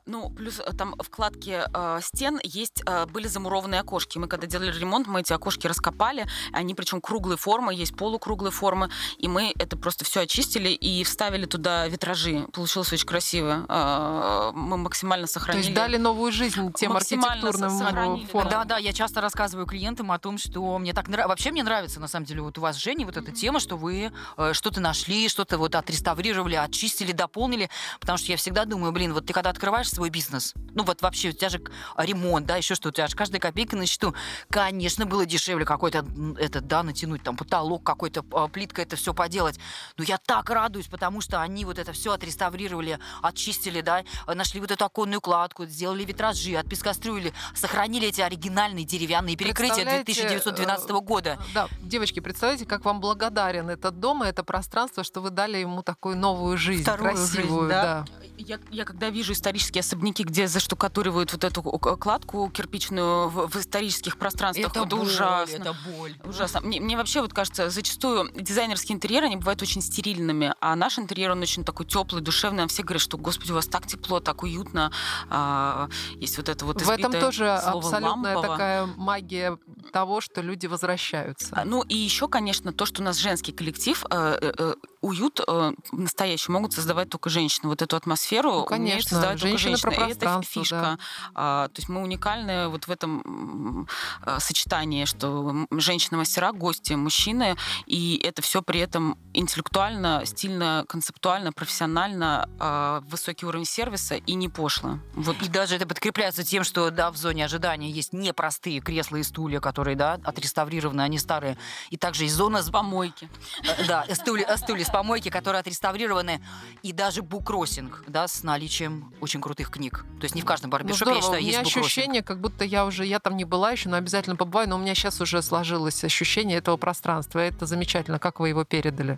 [0.05, 4.17] Ну, плюс э, там в кладке э, стен есть, э, были замурованные окошки.
[4.17, 6.25] Мы когда делали ремонт, мы эти окошки раскопали.
[6.51, 8.89] Они причем круглой формы, есть полукруглые формы.
[9.17, 12.45] И мы это просто все очистили и вставили туда витражи.
[12.51, 13.65] Получилось очень красиво.
[13.69, 15.63] Э, мы максимально То сохранили.
[15.63, 18.51] есть дали новую жизнь тем Максимально архитектурным формам.
[18.51, 21.29] Да, да, я часто рассказываю клиентам о том, что мне так нравится.
[21.29, 24.11] Вообще мне нравится, на самом деле, вот у вас, Женя, вот эта тема, что вы
[24.37, 27.69] э, что-то нашли, что-то вот отреставрировали, очистили, дополнили.
[28.01, 31.29] Потому что я всегда думаю, блин, вот ты когда открываешь свой бизнес, ну вот вообще
[31.29, 31.61] у тебя же
[31.97, 34.13] ремонт, да, еще что, у тебя же каждая копейка на счету.
[34.49, 39.13] Конечно, было дешевле какой-то, м, этот, да, натянуть, там, потолок какой-то, а, плитка, это все
[39.13, 39.59] поделать.
[39.97, 44.59] Но я так радуюсь, потому что они вот это все отреставрировали, очистили, да, э, нашли
[44.59, 51.39] вот эту оконную кладку, сделали витражи, отпескоструили, сохранили эти оригинальные деревянные перекрытия Представляете, 1912 года.
[51.53, 55.83] Да, девочки, представляете, как вам благодарен этот дом и это пространство, что вы дали ему
[55.83, 58.05] такую новую жизнь, Вторую жизнь, красивую, да.
[58.37, 64.17] Я, я когда вижу исторические особняки, где заштукатуривают вот эту кладку кирпичную в, в исторических
[64.17, 65.55] пространствах, это, боль, ужасно.
[65.55, 66.15] это боль.
[66.23, 66.61] Ужасно.
[66.61, 71.31] Мне, мне вообще вот кажется, зачастую дизайнерские интерьеры, они бывают очень стерильными, а наш интерьер,
[71.31, 72.63] он очень такой теплый, душевный.
[72.63, 74.91] А все говорят, что, господи, у вас так тепло, так уютно.
[75.29, 78.41] А, есть вот это вот В этом тоже абсолютная «лампово».
[78.41, 79.57] такая магия
[79.91, 81.49] того, что люди возвращаются.
[81.51, 85.41] А, Ну и еще, конечно, то, что у нас женский коллектив, э, э, э, уют
[85.45, 87.67] э, настоящий могут создавать только женщины.
[87.67, 89.91] Вот эту атмосферу Ну, умеют конечно, создавать только женщины про.
[89.91, 90.75] И это фишка.
[90.75, 90.97] да.
[91.35, 93.87] А, то есть мы уникальны вот в этом
[94.25, 102.47] э, сочетании, что женщины-мастера, гости, мужчины, и это все при этом интеллектуально, стильно, концептуально, профессионально,
[102.59, 104.99] э, высокий уровень сервиса и не пошло.
[105.15, 109.23] Вот И даже это подкрепляется тем, что да, в зоне ожидания есть непростые кресла и
[109.23, 111.57] стулья, которые да, отреставрированы, они старые.
[111.89, 113.29] И также есть зона с помойки.
[113.63, 116.39] Э, Да, стулья, стулья помойки, которые отреставрированы,
[116.83, 120.05] и даже буккроссинг, да, с наличием очень крутых книг.
[120.19, 121.21] То есть не в каждом Ну, барбершопе, я здорово.
[121.21, 121.85] считаю, у меня есть буккроссинг.
[121.85, 124.79] ощущение, как будто я уже, я там не была еще, но обязательно побываю, но у
[124.79, 127.39] меня сейчас уже сложилось ощущение этого пространства.
[127.39, 129.17] Это замечательно, как вы его передали.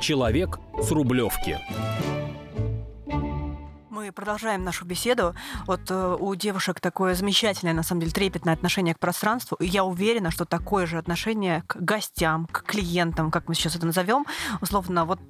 [0.00, 1.58] Человек с Рублевки.
[4.04, 5.34] Мы продолжаем нашу беседу.
[5.66, 9.56] Вот э, у девушек такое замечательное, на самом деле, трепетное отношение к пространству.
[9.58, 13.86] И я уверена, что такое же отношение к гостям, к клиентам, как мы сейчас это
[13.86, 14.26] назовем.
[14.60, 15.20] Условно, вот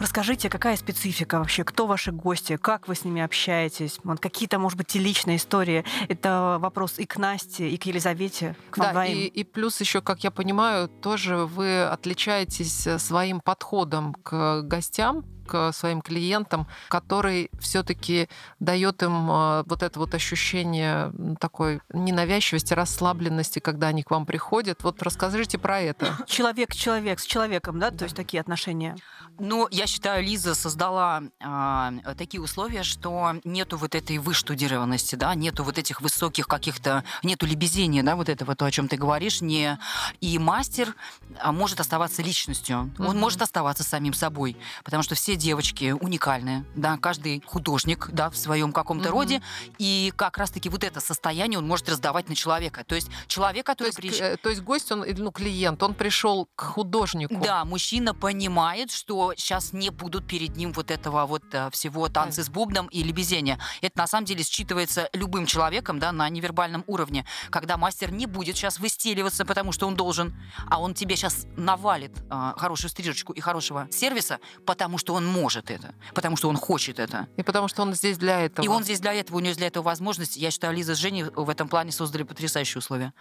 [0.00, 4.78] расскажите, какая специфика вообще, кто ваши гости, как вы с ними общаетесь, вот какие-то, может
[4.78, 5.84] быть, и личные истории.
[6.08, 9.18] Это вопрос и к Насте, и к Елизавете, к вам Да, двоим.
[9.18, 15.26] и, и плюс еще, как я понимаю, тоже вы отличаетесь э, своим подходом к гостям.
[15.46, 18.28] К своим клиентам, который все-таки
[18.60, 24.82] дает им э, вот это вот ощущение такой ненавязчивости, расслабленности, когда они к вам приходят.
[24.82, 26.16] Вот расскажите про это.
[26.26, 28.96] Человек-человек с человеком, да, то есть такие отношения.
[29.38, 35.64] Ну, я считаю, Лиза создала э, такие условия, что нету вот этой выштудированности, да, нету
[35.64, 39.78] вот этих высоких каких-то, нету лебезения, да, вот этого, то, о чем ты говоришь, не...
[40.20, 40.94] И мастер
[41.40, 43.06] а, может оставаться личностью, mm-hmm.
[43.06, 48.36] он может оставаться самим собой, потому что все девочки уникальные, да, каждый художник, да, в
[48.36, 49.12] своем каком-то mm-hmm.
[49.12, 49.42] роде,
[49.78, 52.84] и как раз-таки вот это состояние он может раздавать на человека.
[52.84, 53.92] То есть человек, который...
[53.92, 54.38] То есть, приш...
[54.42, 57.36] то есть гость, он, ну, клиент, он пришел к художнику.
[57.36, 62.42] Да, мужчина понимает, что сейчас не будут перед ним вот этого вот э, всего танцы
[62.42, 63.58] с бубном и лебезения.
[63.80, 68.56] Это на самом деле считывается любым человеком, да, на невербальном уровне, когда мастер не будет
[68.56, 70.34] сейчас выстеливаться, потому что он должен,
[70.68, 75.70] а он тебе сейчас навалит э, хорошую стрижечку и хорошего сервиса, потому что он может
[75.70, 77.28] это, потому что он хочет это.
[77.36, 78.64] И потому что он здесь для этого.
[78.64, 80.36] И он здесь для этого, у него есть для этого возможность.
[80.36, 83.12] Я считаю, Лиза с Женей в этом плане создали потрясающие условия.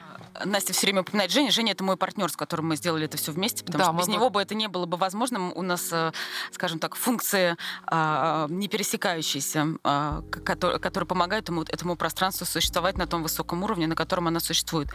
[0.46, 1.52] Настя все время упоминает Женя.
[1.52, 4.08] Женя это мой партнер, с которым мы сделали это все вместе, потому да, что без
[4.08, 4.14] мы...
[4.14, 5.54] него бы это не было бы возможным.
[5.56, 6.12] У нас, э,
[6.52, 13.08] скажем так, функции а, не пересекающиеся, а, которые, которые помогают ему, этому пространству существовать на
[13.08, 14.90] том высоком уровне, на котором оно существует.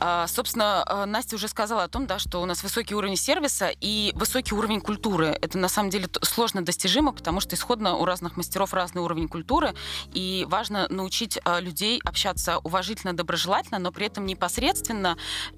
[0.00, 4.12] А, собственно, Настя уже сказала о том, да, что у нас высокий уровень сервиса и
[4.14, 5.38] высокий уровень культуры.
[5.40, 9.74] Это на самом деле сложно достижимо, потому что исходно у разных мастеров разный уровень культуры,
[10.12, 15.16] и важно научить людей общаться уважительно, доброжелательно, но при этом непосредственно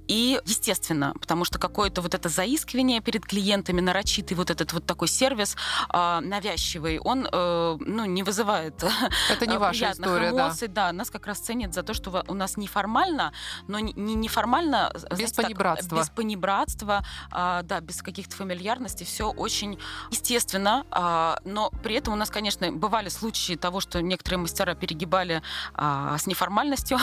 [0.08, 5.08] и естественно, потому что какое-то вот это заискивание перед клиентами, нарочитый вот этот вот такой
[5.08, 5.56] сервис
[5.92, 8.82] э, навязчивый, он э, ну, не вызывает
[9.30, 10.68] это не ваша история, эмоций.
[10.68, 10.86] Да.
[10.86, 13.32] да, нас как раз ценят за то, что у нас неформально,
[13.68, 14.92] но не, не неформально...
[15.16, 15.98] Без понебратства.
[15.98, 19.78] Так, без понебратства, да, без каких-то фамильярностей, все очень
[20.10, 25.42] естественно, э, но при этом у нас, конечно, бывали случаи того, что некоторые мастера перегибали
[25.74, 26.98] э, с неформальностью,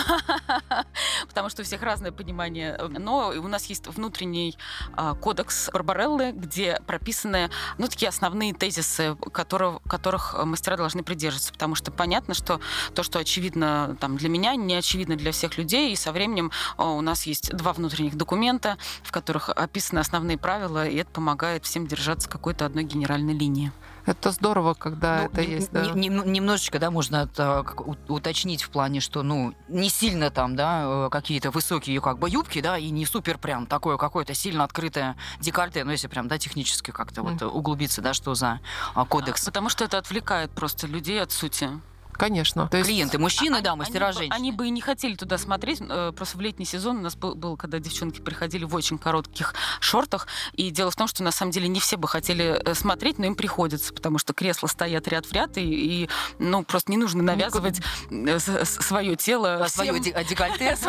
[1.28, 2.78] потому что у всех разное понимание.
[2.78, 4.58] Но у нас есть внутренний
[4.94, 11.54] а, кодекс Барбареллы, где прописаны ну, такие основные тезисы, которых, которых мастера должны придерживаться.
[11.54, 12.60] Потому что понятно, что
[12.94, 15.92] то, что очевидно там, для меня, не очевидно для всех людей.
[15.92, 20.88] И со временем а, у нас есть два внутренних документа, в которых описаны основные правила,
[20.88, 23.72] и это помогает всем держаться какой-то одной генеральной линии.
[24.08, 25.86] Это здорово, когда ну, это не, есть, да.
[25.92, 27.66] Не, не, немножечко, да, можно это
[28.08, 32.62] уточнить в плане, что, ну, не сильно там, да, э, какие-то высокие как бы юбки,
[32.62, 36.92] да, и не супер прям такое какое-то сильно открытое декольте, ну, если прям, да, технически
[36.92, 37.32] как-то mm.
[37.32, 38.62] вот углубиться, да, что за
[38.96, 39.44] а, кодекс.
[39.44, 41.70] Потому что это отвлекает просто людей от сути.
[42.18, 42.68] Конечно.
[42.68, 42.90] То есть...
[42.90, 44.36] Клиенты мужчины, а, да, мастера они, женщины.
[44.36, 45.82] Они бы и не хотели туда смотреть.
[45.82, 49.54] Э, просто в летний сезон у нас был, был, когда девчонки приходили в очень коротких
[49.80, 50.28] шортах.
[50.54, 53.26] И дело в том, что на самом деле не все бы хотели э, смотреть, но
[53.26, 55.62] им приходится, потому что кресла стоят ряд в ряд, и,
[56.04, 59.66] и ну, просто не нужно навязывать ну, свое тело.
[59.66, 60.78] А свое декольте.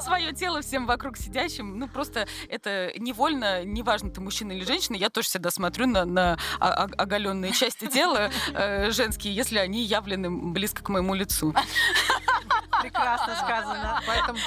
[0.00, 1.78] Свое тело всем вокруг сидящим.
[1.78, 6.38] Ну, просто это невольно, неважно, ты мужчина или женщина, я тоже всегда смотрю на, на
[6.58, 11.54] оголенные части тела э, женские, если они явлены близко к моему лицу.
[12.82, 14.02] Прекрасно сказано.
[14.06, 14.38] Поэтому,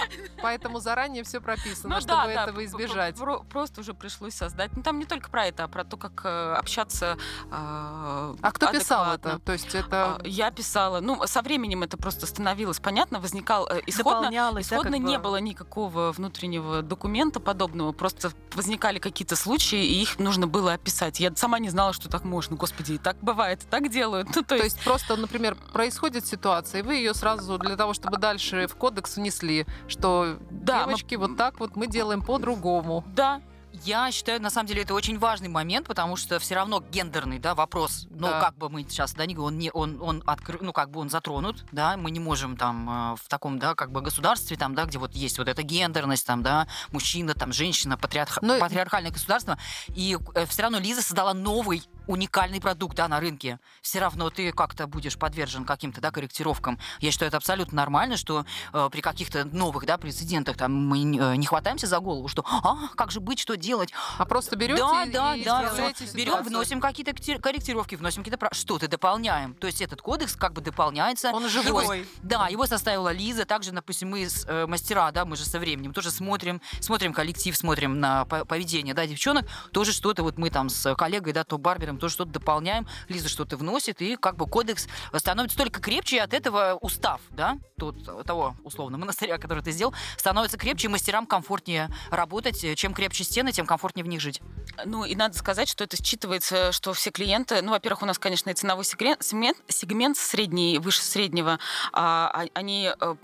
[0.41, 3.15] поэтому заранее все прописано, ну, чтобы да, этого да, избежать.
[3.49, 4.71] Просто уже пришлось создать.
[4.75, 7.17] Ну, там не только про это, а про то, как э, общаться.
[7.51, 9.39] Э, а кто писал это?
[9.39, 10.17] То есть это...
[10.17, 10.99] А, я писала.
[10.99, 15.23] Ну, со временем это просто становилось понятно, возникал э, исходно, исходно да, не бы...
[15.23, 21.19] было никакого внутреннего документа подобного, просто возникали какие-то случаи, и их нужно было описать.
[21.19, 22.55] Я сама не знала, что так можно.
[22.55, 24.27] Господи, и так бывает, так делают.
[24.27, 24.75] Ну, то, то есть...
[24.75, 29.15] есть просто, например, происходит ситуация, и вы ее сразу для того, чтобы дальше в кодекс
[29.15, 31.27] внесли, что да, девочки, мы...
[31.27, 33.05] вот так вот мы делаем по-другому.
[33.15, 33.41] Да,
[33.85, 37.55] я считаю, на самом деле, это очень важный момент, потому что все равно гендерный, да,
[37.55, 38.07] вопрос.
[38.09, 38.41] Ну, да.
[38.41, 41.09] как бы мы сейчас, да, не он не он он откры, ну как бы он
[41.09, 44.83] затронут, да, мы не можем там э, в таком, да, как бы государстве там, да,
[44.83, 48.39] где вот есть вот эта гендерность там, да, мужчина, там, женщина, патриарх...
[48.41, 48.59] Но...
[48.59, 49.57] патриархальное государство,
[49.95, 54.51] и э, все равно Лиза создала новый уникальный продукт да, на рынке, все равно ты
[54.51, 56.79] как-то будешь подвержен каким-то да, корректировкам.
[56.99, 61.35] Я считаю, это абсолютно нормально, что э, при каких-то новых да, прецедентах там, мы э,
[61.35, 63.93] не хватаемся за голову, что а, как же быть, что делать.
[64.17, 68.87] А просто берете да, и, да, и да, берем, вносим какие-то корректировки, вносим какие-то что-то
[68.87, 69.53] дополняем.
[69.53, 71.29] То есть этот кодекс как бы дополняется.
[71.31, 71.99] Он живой.
[71.99, 73.45] Его, да, его составила Лиза.
[73.45, 77.55] Также, допустим, мы с, э, мастера, да, мы же со временем тоже смотрим, смотрим коллектив,
[77.55, 79.45] смотрим на поведение да, девчонок.
[79.71, 83.57] Тоже что-то вот мы там с коллегой, да, то барбером, тоже что-то дополняем, Лиза что-то
[83.57, 88.55] вносит, и как бы кодекс становится только крепче, и от этого устав, да, тот, того,
[88.63, 92.65] условно, монастыря, который ты сделал, становится крепче, и мастерам комфортнее работать.
[92.75, 94.41] Чем крепче стены, тем комфортнее в них жить.
[94.85, 98.49] Ну, и надо сказать, что это считывается, что все клиенты, ну, во-первых, у нас, конечно,
[98.49, 101.59] и ценовой сегмент, сегмент средний, выше среднего,
[101.91, 103.15] а, а они э,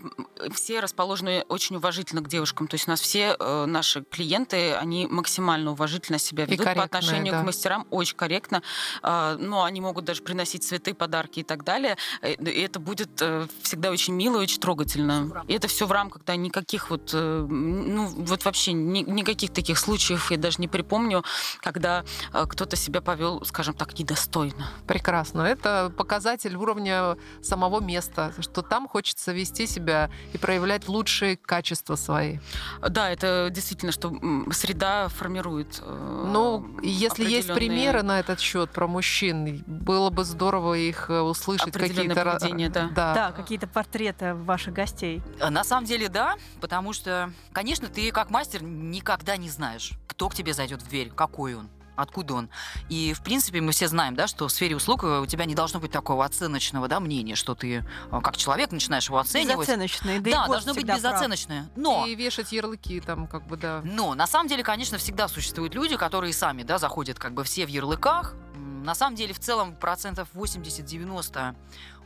[0.53, 2.67] все расположены очень уважительно к девушкам.
[2.67, 7.33] То есть у нас все э, наши клиенты, они максимально уважительно себя ведут по отношению
[7.33, 7.41] да.
[7.41, 8.61] к мастерам, очень корректно.
[9.01, 11.97] А, ну, они могут даже приносить цветы, подарки и так далее.
[12.21, 13.21] Э, и это будет
[13.61, 15.43] всегда очень мило, очень трогательно.
[15.47, 20.31] И это все в рамках, да, никаких вот, ну, вот вообще ни, никаких таких случаев
[20.31, 21.23] я даже не припомню,
[21.59, 24.69] когда кто-то себя повел, скажем так, недостойно.
[24.87, 25.41] Прекрасно.
[25.41, 32.39] Это показатель уровня самого места, что там хочется вести себя и проявлять лучшие качества свои.
[32.87, 34.13] Да, это действительно, что
[34.51, 35.79] среда формирует.
[35.81, 41.19] Э, ну, если есть примеры на этот счет про мужчин, было бы здорово их э,
[41.19, 42.23] услышать какие-то
[42.69, 42.89] да.
[42.95, 43.13] Да.
[43.13, 45.21] да, какие-то портреты ваших гостей.
[45.39, 50.29] Э, на самом деле, да, потому что, конечно, ты как мастер никогда не знаешь, кто
[50.29, 52.49] к тебе зайдет в дверь, какой он откуда он.
[52.89, 55.55] И, в принципе, мы все знаем, да, что в сфере услуг э, у тебя не
[55.55, 59.67] должно быть такого оценочного да, мнения, что ты э, как человек начинаешь его оценивать.
[59.67, 61.63] Безоценочное, да, да должно быть безоценочное.
[61.63, 61.77] Прав.
[61.77, 62.05] Но...
[62.05, 63.81] И вешать ярлыки там, как бы, да.
[63.83, 67.65] Но, на самом деле, конечно, всегда существуют люди, которые сами, да, заходят как бы все
[67.65, 68.35] в ярлыках.
[68.55, 71.55] На самом деле, в целом, процентов 80-90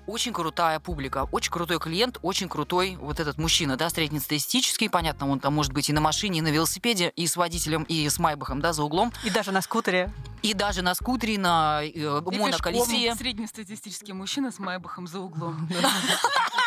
[0.09, 5.39] очень крутая публика, очень крутой клиент, очень крутой вот этот мужчина, да, среднестатистический, понятно, он
[5.39, 8.59] там может быть и на машине, и на велосипеде, и с водителем, и с майбахом,
[8.59, 9.13] да, за углом.
[9.23, 10.11] И даже на скутере.
[10.41, 13.15] И даже на скутере, на э, моноколесе.
[13.15, 15.69] Среднестатистический мужчина с майбахом за углом.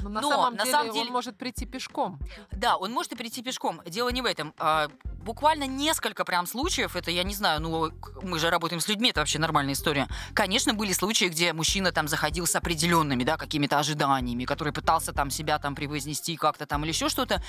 [0.00, 0.56] Но на самом
[0.92, 2.18] деле он может прийти пешком.
[2.50, 3.80] Да, он может и прийти пешком.
[3.86, 4.54] Дело не в этом.
[4.58, 4.88] А,
[5.22, 9.20] буквально несколько прям случаев, это я не знаю, ну мы же работаем с людьми, это
[9.20, 10.08] вообще нормальная история.
[10.34, 15.30] Конечно, были случаи, где мужчина там заходил с определенными, да, какими-то ожиданиями, который пытался там
[15.30, 17.42] себя там превознести как-то там или еще что-то.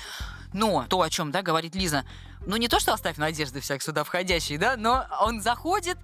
[0.52, 2.04] Но то, о чем, да, говорит Лиза,
[2.46, 5.98] ну не то, что оставь надежды всяк сюда входящие, да, но он заходит,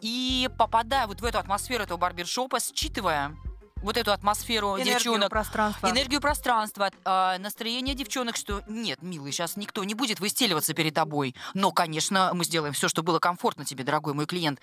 [0.00, 3.36] и попадая вот в эту атмосферу этого барбершопа, считывая
[3.82, 5.90] вот эту атмосферу энергию девчонок, пространства.
[5.90, 11.34] энергию пространства, э, настроение девчонок, что нет, милый, сейчас никто не будет выстеливаться перед тобой,
[11.54, 14.60] но, конечно, мы сделаем все, что было комфортно тебе, дорогой мой клиент.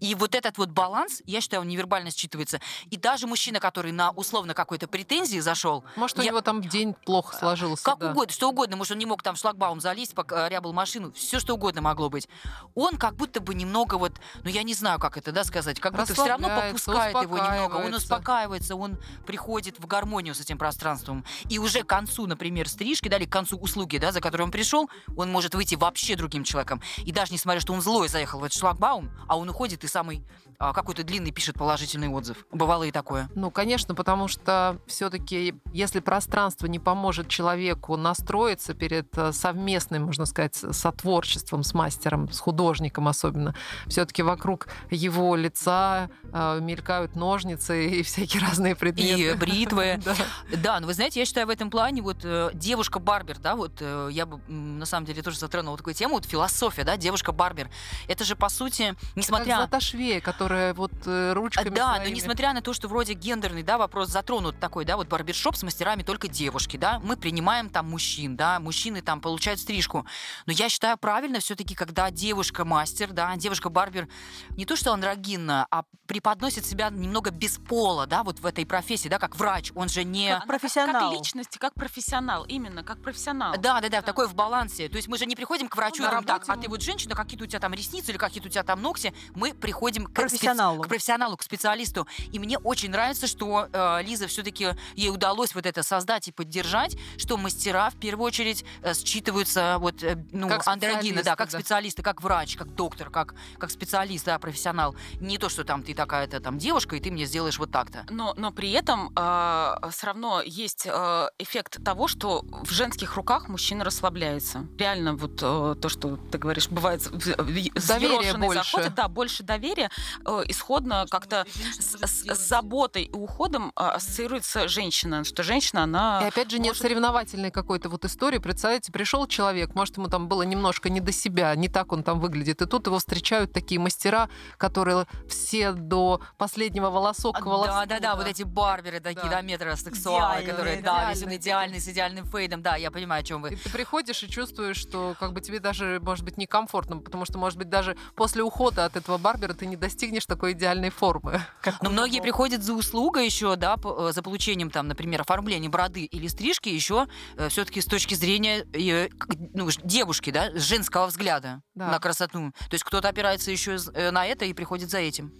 [0.00, 2.60] И вот этот вот баланс, я считаю, он невербально считывается.
[2.90, 6.24] И даже мужчина, который на условно какой-то претензии зашел, может я...
[6.24, 8.10] у него там день плохо сложился, как да.
[8.10, 11.40] угодно, что угодно, может он не мог там в шлагбаум залезть, пока рябал машину, все
[11.40, 12.28] что угодно могло быть.
[12.74, 14.12] Он как будто бы немного вот,
[14.44, 17.76] ну я не знаю, как это, да, сказать, как будто все равно попускает его немного,
[17.76, 21.24] он успокаивает успокаивается, он приходит в гармонию с этим пространством.
[21.48, 24.50] И уже к концу, например, стрижки, да, или к концу услуги, да, за которой он
[24.50, 26.80] пришел, он может выйти вообще другим человеком.
[26.98, 30.22] И даже несмотря, что он злой заехал в этот шлагбаум, а он уходит и самый
[30.58, 32.46] а, какой-то длинный пишет положительный отзыв.
[32.52, 33.28] Бывало и такое.
[33.34, 40.24] Ну, конечно, потому что все-таки, если пространство не поможет человеку настроиться перед э, совместным, можно
[40.24, 43.56] сказать, сотворчеством с мастером, с художником особенно,
[43.88, 49.20] все-таки вокруг его лица э, мелькают ножницы и всякие разные предметы.
[49.20, 50.00] И бритвы.
[50.04, 50.14] да.
[50.56, 54.08] да, но вы знаете, я считаю в этом плане вот э, девушка-барбер, да, вот э,
[54.12, 57.70] я бы на самом деле тоже затронула такую тему, вот философия, да, девушка-барбер.
[58.08, 59.56] Это же, по сути, несмотря...
[59.56, 62.10] Как Златошвея, которая вот э, ручками Да, своими...
[62.10, 65.62] но несмотря на то, что вроде гендерный, да, вопрос затронут такой, да, вот барбершоп с
[65.62, 70.06] мастерами только девушки, да, мы принимаем там мужчин, да, мужчины там получают стрижку.
[70.46, 74.08] Но я считаю правильно все-таки, когда девушка-мастер, да, девушка-барбер,
[74.56, 79.08] не то что андрогинна, а преподносит себя немного без пола, да, вот в этой профессии,
[79.08, 80.34] да, как врач, он же не...
[80.34, 81.10] Как профессионал.
[81.10, 83.52] Как личность, как профессионал, именно, как профессионал.
[83.52, 84.02] Да, да, да, да.
[84.02, 84.88] такой в балансе.
[84.88, 87.14] То есть мы же не приходим к врачу, ну, говорим, так, а ты вот женщина,
[87.14, 90.76] какие-то у тебя там ресницы или какие-то у тебя там ногти, мы приходим к профессионалу,
[90.78, 90.86] спец...
[90.86, 92.06] к профессионалу, к специалисту.
[92.32, 96.96] И мне очень нравится, что э, Лиза все-таки ей удалось вот это создать и поддержать,
[97.16, 101.58] что мастера в первую очередь э, считываются вот э, ну как андрогины, да, как да.
[101.58, 104.94] специалисты, как врач, как доктор, как как специалист, да, профессионал.
[105.20, 108.06] Не то, что там ты такая-то там девушка и ты мне сделаешь вот так-то.
[108.10, 113.14] Но но при этом э, а, все равно есть э, эффект того, что в женских
[113.16, 114.66] руках мужчина расслабляется.
[114.78, 118.62] Реально вот э, то, что ты говоришь, бывает доверие больше.
[118.64, 119.90] заходы, да, больше доверия.
[120.26, 121.46] Э, исходно как-то
[121.78, 126.22] с, с, с заботой и уходом э, ассоциируется женщина, что женщина, она...
[126.24, 126.74] И опять же может...
[126.74, 128.38] нет соревновательной какой-то вот истории.
[128.38, 132.20] Представляете, пришел человек, может, ему там было немножко не до себя, не так он там
[132.20, 137.86] выглядит, и тут его встречают такие мастера, которые все до последнего волосок к волоску, да,
[137.86, 141.88] да, да, Да, вот эти барберы такие, да, метросексуалы, которые, да, весь он идеальный, с
[141.88, 142.62] идеальным фейдом.
[142.62, 143.56] Да, я понимаю, о чем И вы.
[143.56, 147.58] ты приходишь и чувствуешь, что как бы тебе даже, может быть, некомфортно, потому что, может
[147.58, 151.40] быть, даже после ухода от этого барбера ты не достигнешь такой идеальной формы.
[151.80, 156.04] Но он многие приходят за услугой еще, да, э, за получением там, например, оформления бороды
[156.04, 157.06] или стрижки еще
[157.48, 159.08] все-таки с точки зрения э,
[159.54, 161.88] ну, девушки, да, с женского взгляда Да.
[161.88, 162.52] на красоту.
[162.68, 165.32] То есть кто-то опирается еще э, на это и приходит за этим.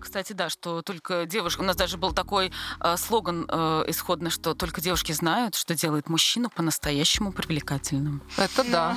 [0.00, 1.60] Кстати, да, что только девушка...
[1.60, 6.08] У нас даже был такой э, слоган э, исходно, что только девушки знают, что делает
[6.08, 8.22] мужчину по-настоящему привлекательным.
[8.36, 8.96] Это да.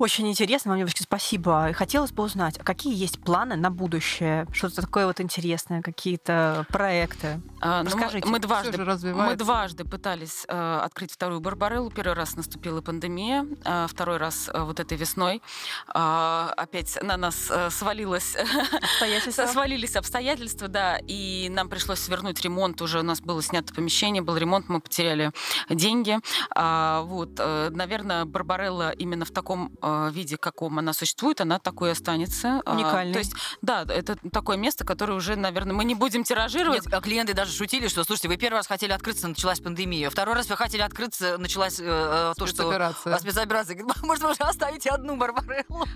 [0.00, 1.68] Очень интересно вам, девочки, спасибо.
[1.68, 4.46] И хотелось бы узнать, а какие есть планы на будущее?
[4.50, 7.42] Что-то такое вот интересное, какие-то проекты?
[7.60, 8.82] А, ну, мы- мы, дважды
[9.12, 11.90] Мы дважды пытались э, открыть вторую Барбареллу.
[11.90, 15.42] Первый раз наступила пандемия, а второй раз э, вот этой весной.
[15.88, 18.36] А, опять на нас э, свалилось,
[18.80, 19.46] Обстоятельства?
[19.52, 22.80] свалились обстоятельства, да, и нам пришлось свернуть ремонт.
[22.80, 25.30] Уже у нас было снято помещение, был ремонт, мы потеряли
[25.68, 26.16] деньги.
[26.56, 31.92] А, вот, наверное, Барбарелла именно в таком э, виде, каком она существует, она такой и
[31.92, 32.62] останется.
[32.64, 33.12] А, Уникальной.
[33.12, 33.32] то есть,
[33.62, 36.84] да, это такое место, которое уже, наверное, мы не будем тиражировать.
[36.86, 40.10] Нет, а клиенты даже шутили, что, слушайте, вы первый раз хотели открыться, началась пандемия.
[40.10, 42.56] Второй раз вы хотели открыться, началась э, э, то, что...
[42.62, 43.14] Спецоперация.
[43.14, 43.76] А, спецоперация.
[43.76, 45.86] Говорит, Может, вы уже оставите одну Барбареллу?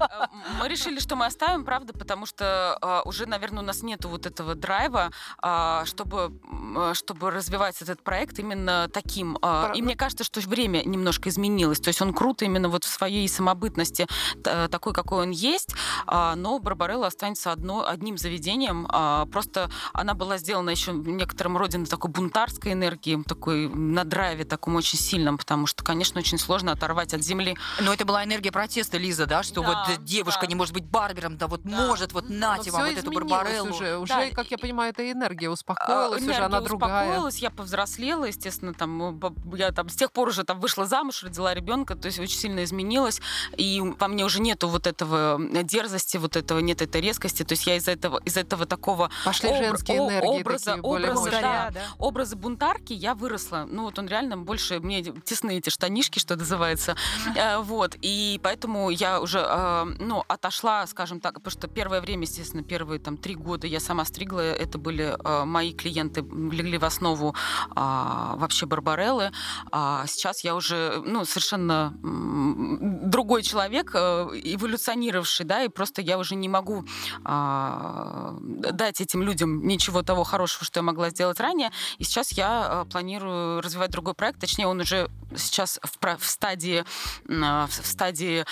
[0.61, 4.26] Мы решили, что мы оставим, правда, потому что э, уже, наверное, у нас нету вот
[4.26, 6.32] этого драйва, а, чтобы,
[6.76, 9.38] э, чтобы развивать этот проект именно таким.
[9.42, 11.80] а, Про- И мне кажется, что время немножко изменилось.
[11.80, 15.70] То есть он круто именно вот в своей самобытности, т- такой, какой он есть,
[16.07, 18.87] а, но Барбарелла останется одно, одним заведением.
[18.91, 24.05] а, Просто она была сделана еще в некотором роде на такой бунтарской энергии, такой на
[24.05, 28.24] драйве таком очень сильном, потому что, конечно, очень сложно оторвать от земли Но это была
[28.24, 30.47] энергия протеста, Лиза, да, что Да, вот девушка да.
[30.47, 31.87] не может быть барбером, да вот Да.
[31.87, 33.70] может, вот Но нате вам вот эту Барбареллу.
[33.70, 33.99] уже.
[33.99, 37.05] Уже, Да, как я понимаю, эта энергия А, успокоилась, уже энергия она другая.
[37.07, 41.22] успокоилась, я повзрослела, естественно, там, э, я там с тех пор уже там вышла замуж,
[41.22, 43.20] родила ребенка, то есть очень сильно изменилась,
[43.57, 47.66] и во мне уже нету вот этого дерзости, вот этого, нет этой резкости, то есть
[47.66, 51.43] я из этого, из этого такого Пошли обра- женские энергии образа, такие более образа, мощные.
[51.43, 51.81] да, да.
[51.99, 53.66] образа бунтарки я выросла.
[53.68, 56.97] Ну вот он реально больше, мне тесны эти штанишки, что называется.
[57.37, 62.22] Э, Вот, и поэтому я уже, э, ну, отошла, скажем так, потому что первое время,
[62.22, 66.85] естественно, первые там три года я сама стригла, это были э, мои клиенты, легли в
[66.85, 67.35] основу
[67.75, 69.33] а, вообще Барбареллы.
[69.70, 73.64] А сейчас я уже, ну, совершенно другой человек,
[73.95, 76.85] э, эволюционировавший, да, и просто я уже не могу
[77.25, 81.71] а, дать этим людям ничего того хорошего, что я могла сделать ранее.
[81.99, 86.85] И сейчас я э, планирую развивать другой проект, точнее, он уже сейчас в, в стадии,
[87.29, 88.45] а, в стадии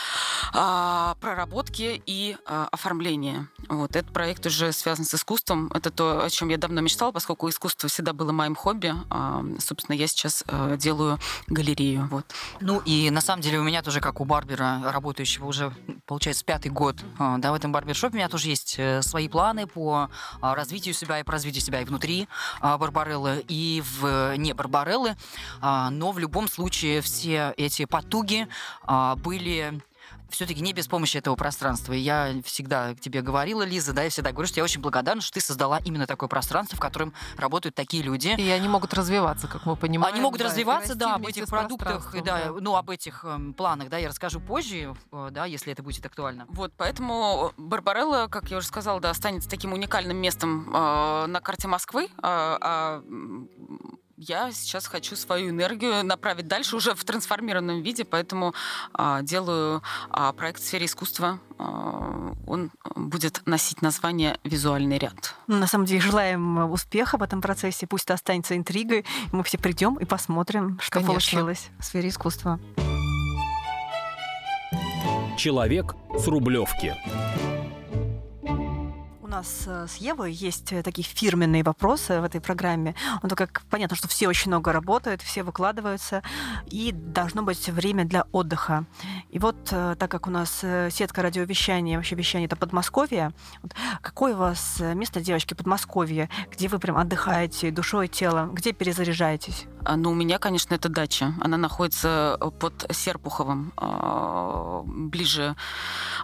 [0.53, 3.49] а, проработки и а, оформления.
[3.69, 3.97] Вот.
[3.97, 5.71] Этот проект уже связан с искусством.
[5.75, 8.95] Это то, о чем я давно мечтала, поскольку искусство всегда было моим хобби.
[9.11, 12.09] А, собственно, я сейчас э, делаю галерею.
[12.11, 12.27] Вот.
[12.61, 15.73] Ну и на самом деле у меня тоже, как у барбера, работающего уже,
[16.07, 19.67] получается, пятый год, а, да, в этом барбершопе, у меня тоже есть э, свои планы
[19.67, 22.29] по а, развитию себя и по развитию себя и внутри
[22.61, 25.17] а, барбареллы, и в не барбареллы,
[25.61, 28.47] но в любом случае все эти потуги
[29.17, 29.81] были
[30.33, 31.93] все-таки не без помощи этого пространства.
[31.93, 35.35] И я всегда тебе говорила, Лиза, да, я всегда говорю, что я очень благодарна, что
[35.35, 39.67] ты создала именно такое пространство, в котором работают такие люди, И они могут развиваться, как
[39.67, 40.15] мы понимаем.
[40.15, 43.89] они могут да, развиваться, да, об этих продуктах, пространством, да, ну, об этих эм, планах,
[43.89, 46.47] да, я расскажу позже, э, да, если это будет актуально.
[46.49, 51.69] Вот, поэтому Барбарелла, как я уже сказала, да, останется таким уникальным местом э, на карте
[51.69, 52.09] Москвы.
[52.23, 53.03] А, а,
[54.29, 58.55] я сейчас хочу свою энергию направить дальше уже в трансформированном виде, поэтому
[58.93, 61.41] а, делаю а, проект в сфере искусства.
[61.59, 65.35] А, он будет носить название «Визуальный ряд».
[65.47, 67.87] Ну, На самом деле желаем э, успеха в этом процессе.
[67.87, 69.01] Пусть это останется интригой.
[69.01, 69.05] и
[69.37, 71.13] Мы все придем и посмотрим, что Конечно.
[71.13, 72.61] получилось в сфере искусства.
[75.37, 76.95] Человек с Рублевки.
[79.33, 82.95] Нас э, с Евой есть э, такие фирменные вопросы в этой программе.
[83.23, 86.23] Ну, так как понятно, что все очень много работают, все выкладываются,
[86.67, 88.85] и должно быть время для отдыха.
[89.31, 94.35] И вот, э, так как у нас сетка радиовещания, вообще вещание это Подмосковье, вот какое
[94.35, 99.67] у вас место, девочки, Подмосковье, где вы прям отдыхаете душой и телом, где перезаряжаетесь?
[99.85, 101.35] А, Ну, у меня, конечно, это дача.
[101.41, 105.57] Она находится под Серпуховым, а, ближе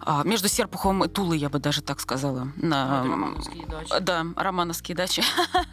[0.02, 2.48] а, между Серпуховым и Тулой, я бы даже так сказала.
[2.56, 4.00] На, романовские дачи.
[4.00, 5.22] Да, Романовские дачи.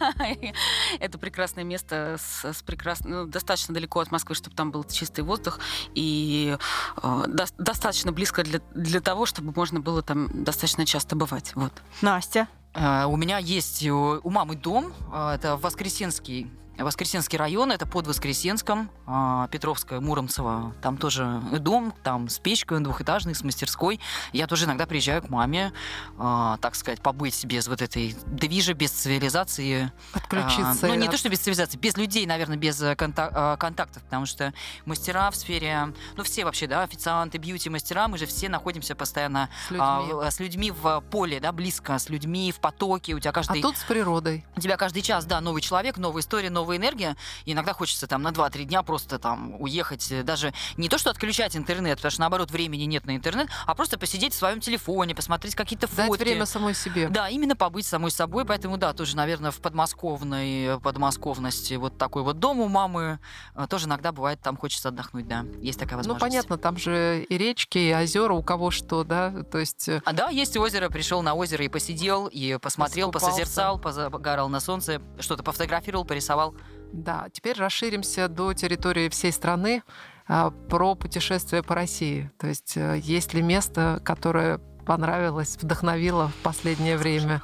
[1.00, 5.22] Это прекрасное место с, с прекрасным, ну, достаточно далеко от Москвы, чтобы там был чистый
[5.22, 5.60] воздух,
[5.94, 6.58] и
[7.02, 11.52] э, до- достаточно близко для, для того, чтобы можно было там достаточно часто бывать.
[11.56, 11.74] Вот.
[12.02, 12.48] Настя.
[12.74, 18.08] Э, У меня есть у у мамы дом, э, это Воскресенский Воскресенский район, это под
[18.08, 20.74] Воскресенском, а, Петровская, Муромцево.
[20.82, 24.00] Там тоже дом, там с печкой, двухэтажный, с мастерской.
[24.34, 25.72] Я тоже иногда приезжаю к маме,
[26.18, 29.92] а, так сказать, побыть без вот этой движа, без цивилизации.
[30.14, 30.86] Подключиться.
[30.86, 34.04] А, ну, не то, что без цивилизации, без людей, наверное, без э, конта- а, контактов,
[34.04, 34.54] потому что
[34.86, 39.72] мастера в сфере, ну, все вообще, да, официанты, бьюти-мастера, мы же все находимся постоянно с
[39.72, 39.86] людьми.
[39.86, 43.34] а, в- с людьми в поле, да, близко, с людьми в потоке, у тебя А
[43.34, 43.62] каждый...
[43.62, 44.46] тут с природой.
[44.56, 47.16] У тебя каждый час, да, новый человек, новая история, новая энергия.
[47.46, 50.12] И иногда хочется там на 2-3 дня просто там уехать.
[50.12, 53.76] э, Даже не то, что отключать интернет, потому что наоборот времени нет на интернет, а
[53.76, 56.24] просто посидеть в своем телефоне, посмотреть какие-то Дать фотки.
[56.24, 57.08] время самой себе.
[57.10, 62.40] Да, именно побыть самой собой, поэтому да, тоже, наверное, в подмосковной подмосковности вот такой вот
[62.40, 63.20] дом у мамы
[63.56, 66.22] э, тоже иногда бывает, там хочется отдохнуть, да, есть такая Ну, возможность.
[66.22, 70.14] понятно, там же и речки, и озера, у кого что, да, то есть э, А
[70.14, 73.28] да, есть озеро, пришел на озеро и посидел, и посмотрел, Искупался.
[73.28, 76.55] посозерцал, позагорал на солнце, что-то пофотографировал, порисовал.
[76.96, 79.84] Да, теперь расширимся до территории всей страны
[80.28, 82.32] а, про путешествие по России.
[82.40, 87.42] То есть э, есть ли место, которое понравилось, вдохновило в последнее время?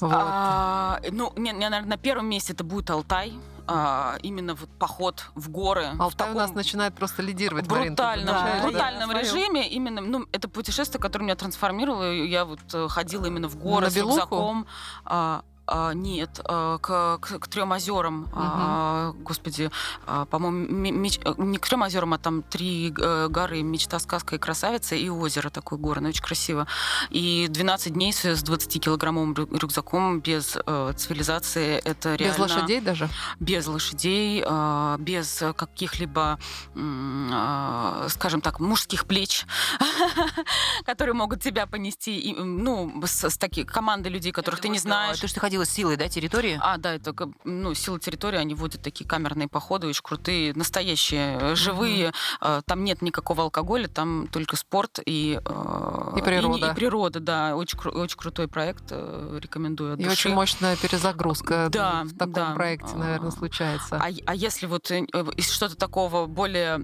[0.00, 0.12] Вот.
[0.14, 3.32] А, ну, не, не, наверное, на первом месте это будет Алтай.
[3.66, 5.88] А, именно вот поход в горы.
[5.94, 7.66] в Алтай у нас начинает просто лидировать.
[7.68, 8.68] Марин, брутальном, замечаешь, да?
[8.68, 9.20] брутальном Да.
[9.20, 9.68] режиме.
[9.70, 12.12] Именно, ну, это путешествие, которое меня трансформировало.
[12.12, 14.16] Я вот э, ходила именно в горы На с Белуху?
[14.16, 14.66] рюкзаком.
[15.04, 19.70] А, а, нет, а, к, к, трем озерам, а, господи,
[20.06, 24.36] а, по-моему, меч- э, не к трем озерам, а там три э, горы, мечта, сказка
[24.36, 26.66] и красавица, и озеро такое горное, очень красиво.
[27.10, 32.32] И 12 дней с 20-килограммовым рю- рюкзаком без э, цивилизации, это реально...
[32.34, 33.08] Без лошадей даже?
[33.40, 36.38] без лошадей, а, без каких-либо,
[36.76, 39.46] а, скажем так, мужских плеч,
[40.84, 45.18] которые могут тебя понести, ну, с, с командой людей, которых ты не знаешь.
[45.20, 46.58] То, что ты ходила с силой, да, территории?
[46.60, 51.54] А, да, это ну, сила территории, они водят такие камерные походы, очень крутые, настоящие, э,
[51.54, 52.12] живые.
[52.40, 55.40] Э, Там нет никакого алкоголя, там только спорт и...
[55.44, 56.66] э, И природа.
[56.68, 57.56] И, и природа, да.
[57.56, 60.28] Очень, очень крутой проект, рекомендую от И души.
[60.28, 62.54] очень мощная перезагрузка Да, в таком да.
[62.54, 63.96] проекте, наверное, А, случается.
[63.96, 66.82] А, а если вот из что-то такого более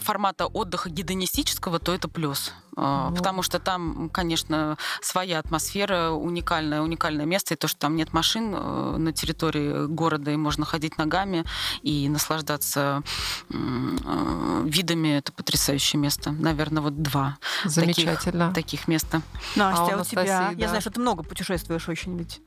[0.00, 2.52] формата отдыха гедонистического, то это плюс.
[2.82, 3.16] А, Ну.
[3.16, 7.54] Потому что там, конечно, своя атмосфера, уникальное, уникальное место.
[7.54, 11.44] И то, что там нет машин э, на территории города, и можно ходить ногами
[11.82, 13.02] и наслаждаться
[13.50, 16.32] э, видами, это потрясающее место.
[16.32, 18.54] Наверное, вот два Замечательно.
[18.54, 19.20] таких места.
[19.56, 20.24] Настя, А у а у тебя...
[20.24, 20.50] да.
[20.56, 22.40] Я знаю, что ты много путешествуешь очень ведь.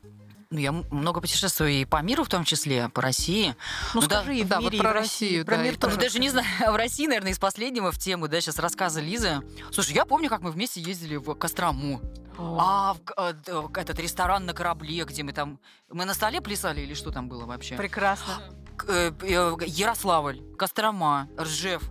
[0.53, 3.55] Ну, я много путешествую и по миру, в том числе, по России.
[3.95, 4.93] Ну, Ну да, скажи, и в да, вот про.
[4.93, 5.97] Россию, Про да, мир и Ну, тоже.
[5.99, 9.41] даже не знаю, в России, наверное, из последнего в тему, да, сейчас рассказа Лизы.
[9.71, 12.01] Слушай, я помню, как мы вместе ездили в Кострому.
[12.37, 15.59] О, А, в э, в этот ресторан на корабле, где мы там...
[15.89, 17.75] Мы на столе плясали или что там было вообще?
[17.75, 18.43] Прекрасно.
[18.87, 21.81] Э, э, Ярославль, Кострома, Ржев.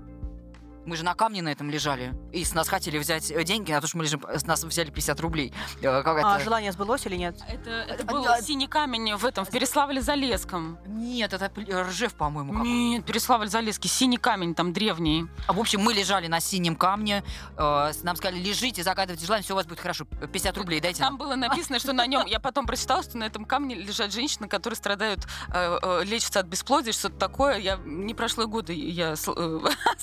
[0.84, 2.12] Мы же на камне на этом лежали.
[2.32, 4.90] И с нас хотели взять э, деньги, а то, что мы лежим, с нас взяли
[4.90, 5.52] 50 рублей.
[5.80, 7.36] Э, как А желание сбылось или нет?
[7.48, 10.78] Это, это А, был а- синий камень в этом, в Переславле-Залесском.
[10.86, 11.50] Нет, это
[11.88, 12.64] Ржев, по-моему.
[12.64, 15.26] Нет, Переславль-Залесский, синий камень, там древний.
[15.46, 17.22] А, в общем, мы лежали на синем камне.
[17.56, 20.04] э, нам сказали, лежите, загадывайте желание, все у вас будет хорошо.
[20.04, 21.18] 50 рублей дайте Там нам.
[21.18, 24.76] было написано, что на нем, я потом прочитала, что на этом камне лежат женщины, которые
[24.76, 25.20] страдают,
[25.52, 27.58] э, э, лечатся от бесплодия, что-то такое.
[27.58, 29.60] Я не прошло и года, я с- э,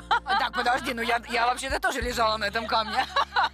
[0.00, 0.38] стала матерью.
[0.38, 3.06] Так, подожди, ну я, я вообще-то тоже лежала на этом камне.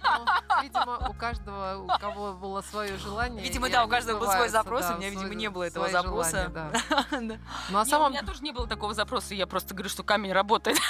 [0.03, 0.25] ну,
[0.61, 3.43] видимо, у каждого, у кого было свое желание.
[3.43, 5.89] Видимо, да, у каждого был свой запрос, да, у меня, видимо, свой- не было этого
[5.89, 6.29] запроса.
[6.31, 6.71] желания, да.
[7.11, 7.37] Да.
[7.69, 10.03] Ну, а Не, у самом меня тоже не было такого запроса, я просто говорю, что
[10.03, 10.77] камень работает.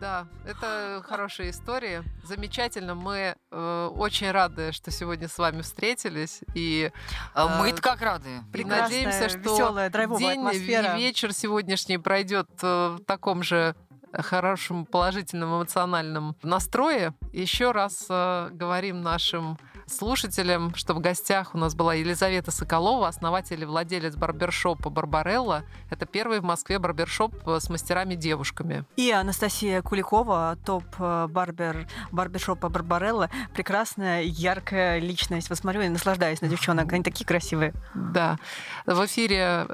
[0.00, 2.02] Да, это хорошая история.
[2.22, 2.94] Замечательно.
[2.94, 6.40] Мы э, очень рады, что сегодня с вами встретились.
[6.54, 6.92] И,
[7.34, 8.28] А Э, Мы-то как рады.
[8.52, 10.94] Прекрасная, надеемся, что драйвовая день атмосфера.
[10.96, 13.74] и вечер сегодняшний пройдет э, в таком же
[14.12, 17.14] хорошем, положительном, эмоциональном настрое.
[17.32, 23.62] Еще раз э, говорим нашим слушателям, что в гостях у нас была Елизавета Соколова, основатель
[23.62, 25.64] и владелец барбершопа «Барбарелла».
[25.90, 28.84] Это первый в Москве барбершоп э, с мастерами-девушками.
[28.96, 33.30] И Анастасия Куликова, топ-барбер барбершопа Барбарелла.
[33.54, 35.48] Прекрасная, яркая личность.
[35.48, 36.92] Вот смотрю и наслаждаюсь на девчонок.
[36.92, 37.72] Они такие красивые.
[37.94, 38.38] Да.
[38.86, 39.68] В эфире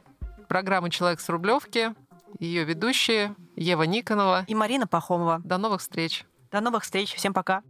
[0.49, 1.95] программы «Человек с Рублевки».
[2.39, 4.45] Ее ведущие Ева Никонова.
[4.47, 5.41] И Марина Пахомова.
[5.45, 6.25] До новых встреч.
[6.51, 7.15] До новых встреч.
[7.15, 7.63] Всем пока.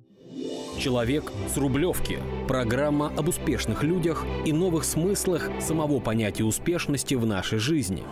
[0.78, 2.18] Человек с Рублевки.
[2.49, 8.03] Программа об успешных людях и новых смыслах самого понятия успешности в нашей жизни.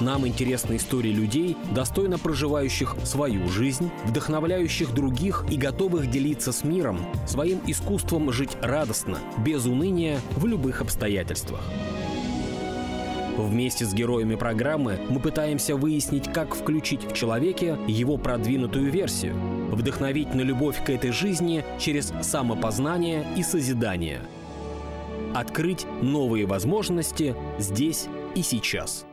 [0.00, 6.98] Нам интересны истории людей, достойно проживающих свою жизнь, вдохновляющих других и готовых делиться с миром,
[7.26, 11.60] своим искусством жить радостно, без уныния в любых обстоятельствах.
[13.36, 19.34] Вместе с героями программы мы пытаемся выяснить, как включить в человеке его продвинутую версию,
[19.70, 24.20] вдохновить на любовь к этой жизни через самопознание и созидание.
[25.34, 29.06] Открыть новые возможности здесь и сейчас.